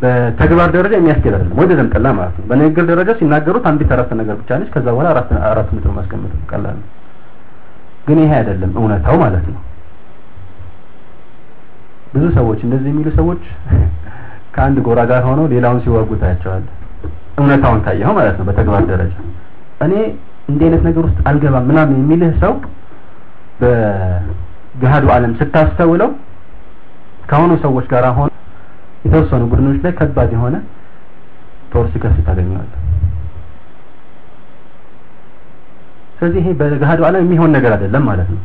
[0.00, 4.58] በተግባር ደረጃ የሚያስኬድ አይደለም። ወደ ዘምጠላ ማለት ነው። በንግግር ደረጃ ሲናገሩት አንዲት አረፍተ ነገር ብቻ
[4.60, 6.86] ነች። ከዛ በኋላ አራት አራት ምድር ማስቀመጥ ቀላል ነው።
[8.06, 9.60] ግን ይሄ አይደለም እውነታው ማለት ነው።
[12.14, 13.42] ብዙ ሰዎች እንደዚህ የሚሉ ሰዎች
[14.54, 16.64] ከአንድ ጎራ ጋር ሆነው ሌላውን ሲዋጉ ታያቸዋል።
[17.38, 19.14] እውነታውን ታየው ማለት ነው በተግባር ደረጃ።
[19.84, 19.92] እኔ
[20.50, 22.52] እንዲህ አይነት ነገር ውስጥ አልገባም ምናምን የሚልህ ሰው
[23.60, 26.10] በገሃዱ ዓለም ስታስተውለው
[27.30, 28.28] ከሆኑ ሰዎች ጋር ሆነ
[29.00, 30.56] የተወሰኑ ቡድኖች ላይ ከባድ የሆነ
[31.72, 32.76] ጦር ሲከፍት ታገኘዋለህ።
[36.16, 38.40] ስለዚህ ይሄ በገሃዱ ዓለም የሚሆን ነገር አይደለም ማለት ነው።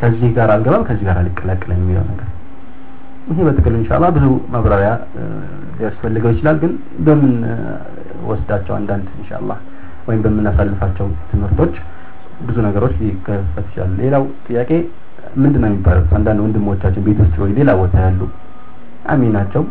[0.00, 2.28] ከዚህ ጋር አልገባም ከዚህ ጋር አልቀላቅልም የሚለው ነገር።
[3.28, 4.90] ይሄ በጥቅል ኢንሻአላህ ብዙ ማብራሪያ
[5.78, 6.72] ሊያስፈልገው ይችላል ግን
[7.06, 7.32] በምን
[8.30, 9.58] ወስዳቸው አንዳንድ ኢንሻአላህ
[10.08, 11.74] ወይም በምናሳልፋቸው ትምህርቶች
[12.46, 14.70] ብዙ ነገሮች ሊከፈት ይችላል። ሌላው ጥያቄ
[15.36, 16.04] ምንድነው የሚባለው?
[16.18, 18.20] አንዳንድ ወንድሞቻችን ቤት ውስጥ ወይ ሌላ ቦታ ያሉ
[19.10, 19.62] አሚናቸው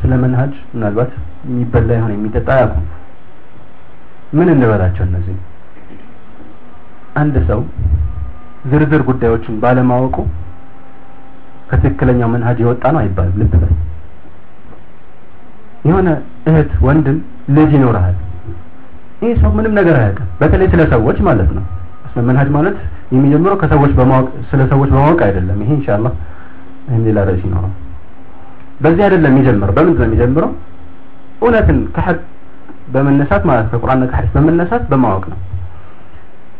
[0.00, 1.10] ስለ መንሃጅ ምናልባት
[1.46, 2.86] የሚበላ ይሆን የሚጠጣ አያውቁም።
[4.32, 5.36] ምን እንበላቸው እነዚህ?
[7.16, 7.60] አንድ ሰው
[8.70, 10.16] ዝርዝር ጉዳዮችን ባለማወቁ
[11.70, 13.72] ከትክክለኛው መንሃጅ የወጣ ነው አይባልም። ልብ በል።
[15.88, 16.08] የሆነ
[16.50, 17.18] እህት ወንድም
[17.56, 18.16] ልጅ ይኖርሃል።
[19.22, 21.64] ይህ ሰው ምንም ነገር አያውቅም። በተለይ ስለ ሰዎች ማለት ነው።
[22.26, 22.76] መንሃጅ ማለት
[23.14, 26.12] የሚጀምረው ከሰዎች በማወቅ ስለ ሰዎች በማወቅ አይደለም። ይሄ ኢንሻአላህ
[26.88, 27.72] ይህም ሌላ ርዕስ ይኖረው
[28.76, 30.50] በዚህ አይደለም የሚጀምረው። በምንድን ነው የሚጀምረው?
[31.40, 32.18] እውነትን ከሐቅ
[32.94, 35.38] በመነሳት ማለት ከቁርአንና ከሐዲስ በመነሳት በማወቅ ነው።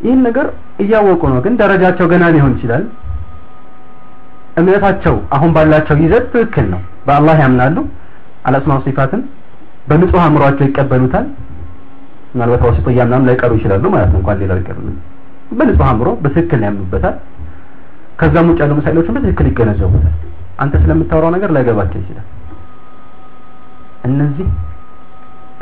[0.04, 0.46] ይህን ነገር
[0.82, 2.84] እያወቁ ነው። ግን ደረጃቸው ገና ሊሆን ይችላል።
[4.60, 7.76] እምነታቸው አሁን ባላቸው ይዘት ትክክል ነው። በአላህ ያምናሉ።
[8.46, 9.22] አልአስማው ሲፋትን
[9.88, 11.26] በንጹህ አእምሯቸው ይቀበሉታል።
[12.32, 14.78] ምናልባት ዋስጦ እያምናም ላይቀሩ ይችላሉ ማለት ነው። እንኳን ሌላው ይቀር
[15.50, 17.16] በንጹህ አእምሮ በትክክል ያምኑበታል።
[18.20, 20.14] ከዛም ውጭ ያሉ መሳይሎችን በትክክል ይገነዘቡታል
[20.56, 22.26] አንተ ስለምታወራው ነገር ላይገባቸው ይችላል።
[24.04, 24.48] እነዚህ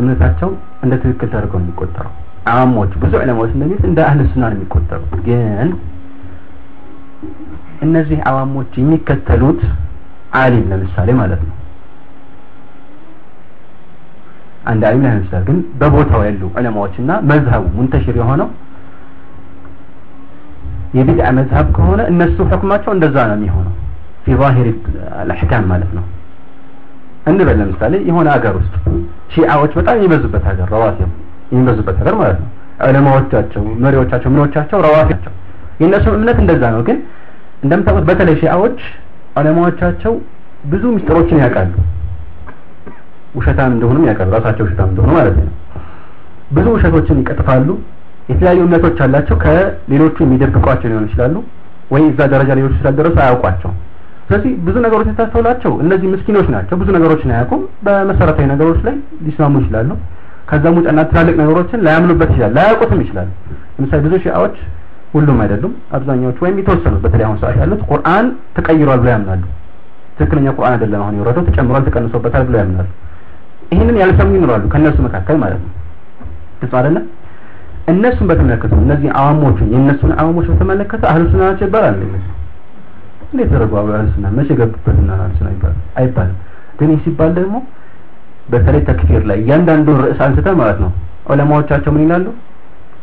[0.01, 0.51] እምነታቸው
[0.85, 2.13] እንደ ትክክል ተደርገው ነው የሚቆጠረው።
[2.51, 5.69] አማሞች ብዙ ዑለማዎች እንደሚሉት እንደ አህለ ሱና ነው የሚቆጠሩት። ግን
[7.85, 9.61] እነዚህ አዋሞች የሚከተሉት
[10.41, 11.55] አሊም ለምሳሌ ማለት ነው።
[14.65, 18.49] አንድ አሊም ላይሆን ግን በቦታው ያሉ ዑለማዎችና መዝሀቡ ሙንተሽር የሆነው
[20.95, 23.75] የቢድዓ መዝሀብ ከሆነ እነሱ ህክማቸው እንደዛ ነው የሚሆነው
[24.25, 24.69] ፊ ዛሂር
[25.21, 26.05] አልአሕካም ማለት ነው።
[27.31, 28.75] እንበል ለምሳሌ የሆነ ሀገር ውስጥ
[29.35, 31.11] ሺዓዎች በጣም የሚበዙበት ሀገር ረዋፊም
[31.53, 32.49] የሚበዙበት ሀገር ማለት ነው።
[32.87, 35.11] ዑለማዎቻቸው መሪዎቻቸው ምኖቻቸው ረዋፊ
[35.81, 36.99] የእነሱ እምነት እንደዛ ነው። ግን
[37.65, 38.79] እንደምታውቁት በተለይ ሺዓዎች
[39.39, 40.13] ዑለማዎቻቸው
[40.65, 41.73] ብዙ ምስጢሮችን ያውቃሉ።
[43.35, 45.49] ውሸታም እንደሆኑም ያውቃሉ። ራሳቸው ውሸታም እንደሆኑ ማለት ነው።
[46.53, 47.69] ብዙ ውሸቶችን ይቀጥፋሉ።
[48.31, 51.35] የተለያዩ እምነቶች አላቸው። ከሌሎቹ የሚደብቋቸው ሊሆኑ ይችላሉ።
[51.93, 53.73] ወይ እዛ ደረጃ ሌሎች ስላልደረሱ አያውቋቸው
[54.27, 58.95] ስለዚህ ብዙ ነገሮች ታስተውላቸው እነዚህ ምስኪኖች ናቸው። ብዙ ነገሮችን አያውቁም። በመሰረታዊ ነገሮች ላይ
[59.25, 59.91] ሊስማሙ ይችላሉ።
[60.51, 63.29] ከዛም ውጭ ትላልቅ ነገሮችን ላያምኑበት ይችላል ላያውቁትም ይችላል
[63.77, 64.57] ለምሳሌ ብዙ ሺዓዎች
[65.15, 69.43] ሁሉም አይደሉም። አብዛኛዎቹ ወይም የተወሰኑት በተለይ አሁን ሰዓት ያሉት ቁርአን ተቀይሯል ብለው ያምናሉ።
[70.17, 72.89] ትክክለኛ ቁርአን አይደለም አሁን የወረደው ተጨምሯል ተቀንሶበታል ብለው ያምናሉ።
[73.73, 75.73] ይህንን ያልሰሙ ይኖራሉ ከእነሱ መካከል ማለት ነው።
[76.61, 76.99] ግልጽ አይደለ?
[77.93, 81.97] እነሱን በተመለከቱ እነዚህ አዋሞቹን የእነሱን አዋሞች በተመለከተ አህሉ ሱና ናቸው ይባላል
[83.35, 86.37] እንዴት ተደረጉ አህሉ ሱና መቼ ገቡበትና አህሉ ሱና ይባላል አይባልም።
[86.79, 87.57] ግን ሲባል ደግሞ
[88.51, 90.91] በተለይ ተክፊር ላይ እያንዳንዱን ርዕስ አንስተን ማለት ነው።
[91.31, 92.27] ዑለማዎቻቸው ምን ይላሉ?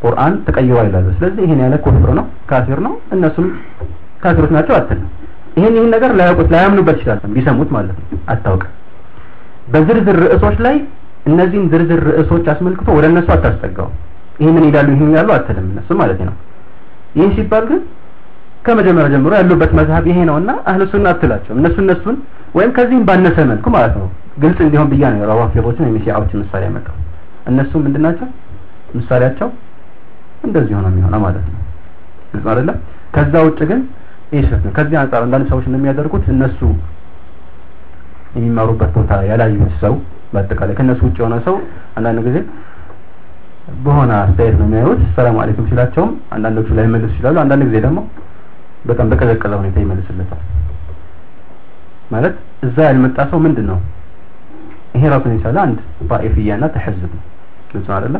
[0.01, 3.47] ቁርአን ተቀይሯል ይላሉ። ስለዚህ ይሄን ያለ ኩፍር ነው ካፊር ነው። እነሱም
[4.23, 5.07] ካፊሮች ናቸው አትልም።
[5.57, 8.71] ይሄን ይህን ነገር ላያውቁት ላያምኑበት ይችላል ቢሰሙት ማለት ነው። አታውቅም።
[9.73, 10.75] በዝርዝር ርዕሶች ላይ
[11.25, 13.89] እነዚህን ዝርዝር ርዕሶች አስመልክቶ ወደ እነሱ አታስጠጋው
[14.41, 14.87] ይህንን ይላሉ?
[14.95, 16.35] ይህን ይላሉ አትልም እነሱ ማለት ነው።
[17.15, 17.81] ይህ ሲባል ግን
[18.61, 22.17] ከመጀመሪያ ጀምሮ ያሉበት መዝሀብ ይሄ ነውና አህለ ሱና አትላቸው እነሱ እነሱን
[22.57, 24.07] ወይም ከዚህም ባነሰ መልኩ ማለት ነው።
[24.41, 26.95] ግልጽ እንዲሆን ብያ ነው ራዋፊቦችን ወይም ሺዓዎችን ምሳሌ ያመጣው።
[27.49, 28.27] እነሱ ምንድናቸው
[28.97, 29.49] ምሳሌያቸው
[30.43, 31.59] እንደዚህ ሆነ የሚሆነው ማለት ነው።
[32.31, 32.77] ግልጽ አይደለም
[33.15, 33.79] ከዛ ውጭ ግን
[34.33, 36.59] ይህ ነው። ከዚህ አንጻር አንዳንድ ሰዎች እንደሚያደርጉት እነሱ
[38.37, 39.93] የሚማሩበት ቦታ ያላዩት ሰው
[40.33, 41.55] በአጠቃላይ ከእነሱ ውጭ የሆነ ሰው
[41.97, 42.37] አንዳንድ ጊዜ
[43.83, 47.99] በሆነ አስተያየት ነው የሚያዩት። ሰላም አለይኩም ሲላቸውም አንዳንዶቹ ላይ መልሱ ይችላሉ። አንዳንድ ጊዜ ደግሞ
[48.87, 50.41] በጣም በቀዘቀዘ ሁኔታ ይመልስለታል።
[52.13, 52.35] ማለት
[52.67, 53.79] እዛ ያልመጣ ሰው ምንድን ነው
[54.95, 55.77] ይሄ ራሱን የቻለ አንድ
[56.09, 57.11] ጣኢፍያና ተሐዝብ
[57.71, 58.15] ግልጽ ነው አይደለ?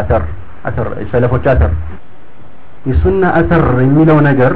[0.00, 0.22] አተር
[0.68, 1.72] አተር ሰለፎች አተር።
[2.88, 4.52] የሱና አተር የሚለው ነገር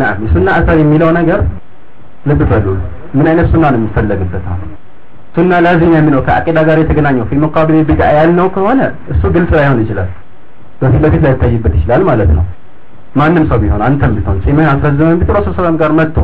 [0.00, 1.40] ናም የሱና አተር የሚለው ነገር
[2.28, 2.66] ልብ በሉ።
[3.16, 4.44] ምን አይነት ሱና ነው የሚፈለግበት?
[5.34, 7.34] ሱና ላዚም የሚለው ከአቂዳ ጋር የተገናኘው ፊ
[7.88, 8.80] ቢድዓ ያልነው ከሆነ
[9.12, 10.08] እሱ ግልጽ ላይሆን ይችላል
[10.82, 12.44] በፊት ለፊት ላይታይበት ይችላል ማለት ነው።
[13.18, 16.18] ማንም ሰው ቢሆን አንተም ቢሆን ጺምህን አስረዝመን ቢት ረሱል ሰላም ጋር መጥቶ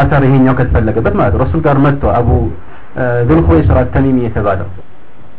[0.00, 2.28] አተር ይሄኛው ከተፈለገበት ማለት ረሱል ጋር መጥቶ አቡ
[3.28, 4.68] ዙልኹወይስራ ተሚሚ የተባለው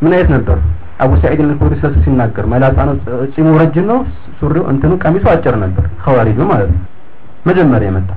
[0.02, 0.56] ምን አይነት ነበር?
[1.02, 2.94] አቡ ሰዒድ አልኹድሪ ስለሱ ሲናገር መላጣ ነው
[3.34, 3.98] ጺሙ ረጅም ነው
[4.38, 6.80] ሱሪው እንትኑ ቀሚሱ አጭር ነበር ኸዋሪጁ ማለት ነው።
[7.48, 8.10] መጀመሪያ የመጣ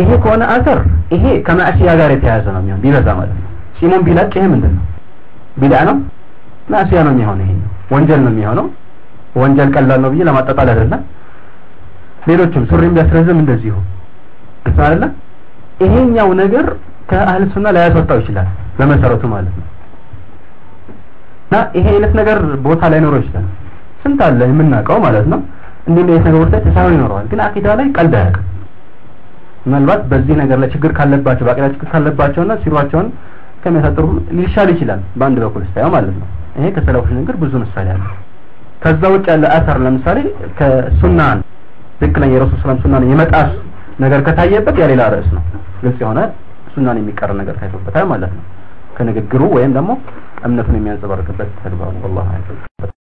[0.00, 0.78] ይሄ ከሆነ አተር
[1.14, 3.48] ይሄ ከማዕሲያ ጋር የተያያዘ ነው የሚሆን ቢበዛ ማለት ነው።
[3.78, 4.84] ጺሙን ቢላጭ ይሄ ምንድን ነው
[5.60, 5.96] ቢድዓ ነው
[6.72, 7.52] ማዕሲያ ነው የሚሆነው ይሄ
[7.94, 8.66] ወንጀል ነው የሚሆነው
[9.40, 11.02] ወንጀል ቀላል ነው ብዬ ለማጣጣል አይደለም
[12.28, 13.74] ሌሎችም ሱሪም ቢያስረዝም እንደዚሁ።
[14.64, 15.12] ግልጽ አይደለም
[15.82, 16.66] ይሄኛው ነገር
[17.10, 19.66] ከአህል ሱና ላያስወጣው ይችላል በመሰረቱ ማለት ነው።
[21.44, 23.46] እና ይሄ አይነት ነገር ቦታ ላይ ኖሮ ይችላል።
[24.02, 25.40] ስንት አለ የምናውቀው ማለት ነው።
[25.88, 28.46] እንዲህ አይነት ነገሮች ላይ ተሳቢ ይኖረዋል። ግን አቂዳ ላይ ቀልድ አያውቅም።
[29.64, 33.08] ምናልባት በዚህ ነገር ላይ ችግር ካለባቸው በአቂዳ ችግር ካለባቸውና ሲሯቸውን
[33.64, 34.04] ከሚያሳጥሩ
[34.38, 36.28] ሊሻል ይችላል በአንድ በኩል ስታየው ማለት ነው።
[36.58, 38.02] ይሄ ከሰለፎች ነገር ብዙ ምሳሌ አለ
[38.83, 40.17] ከዛ ውጭ ያለ አተር ለምሳሌ
[40.59, 41.39] ከሱናን
[41.99, 43.51] ትክክለኛ የረሱል ሰላም ሱናን የመጣስ
[44.03, 45.43] ነገር ከታየበት ያ ሌላ ርዕስ ነው
[45.81, 46.19] ግልጽ የሆነ
[46.73, 48.43] ሱናን የሚቀር ነገር ታይቶበታል ማለት ነው
[48.97, 49.91] ከንግግሩ ወይም ደግሞ
[50.47, 52.97] እምነቱን የሚያንጸባርቅበት ተግባሩ والله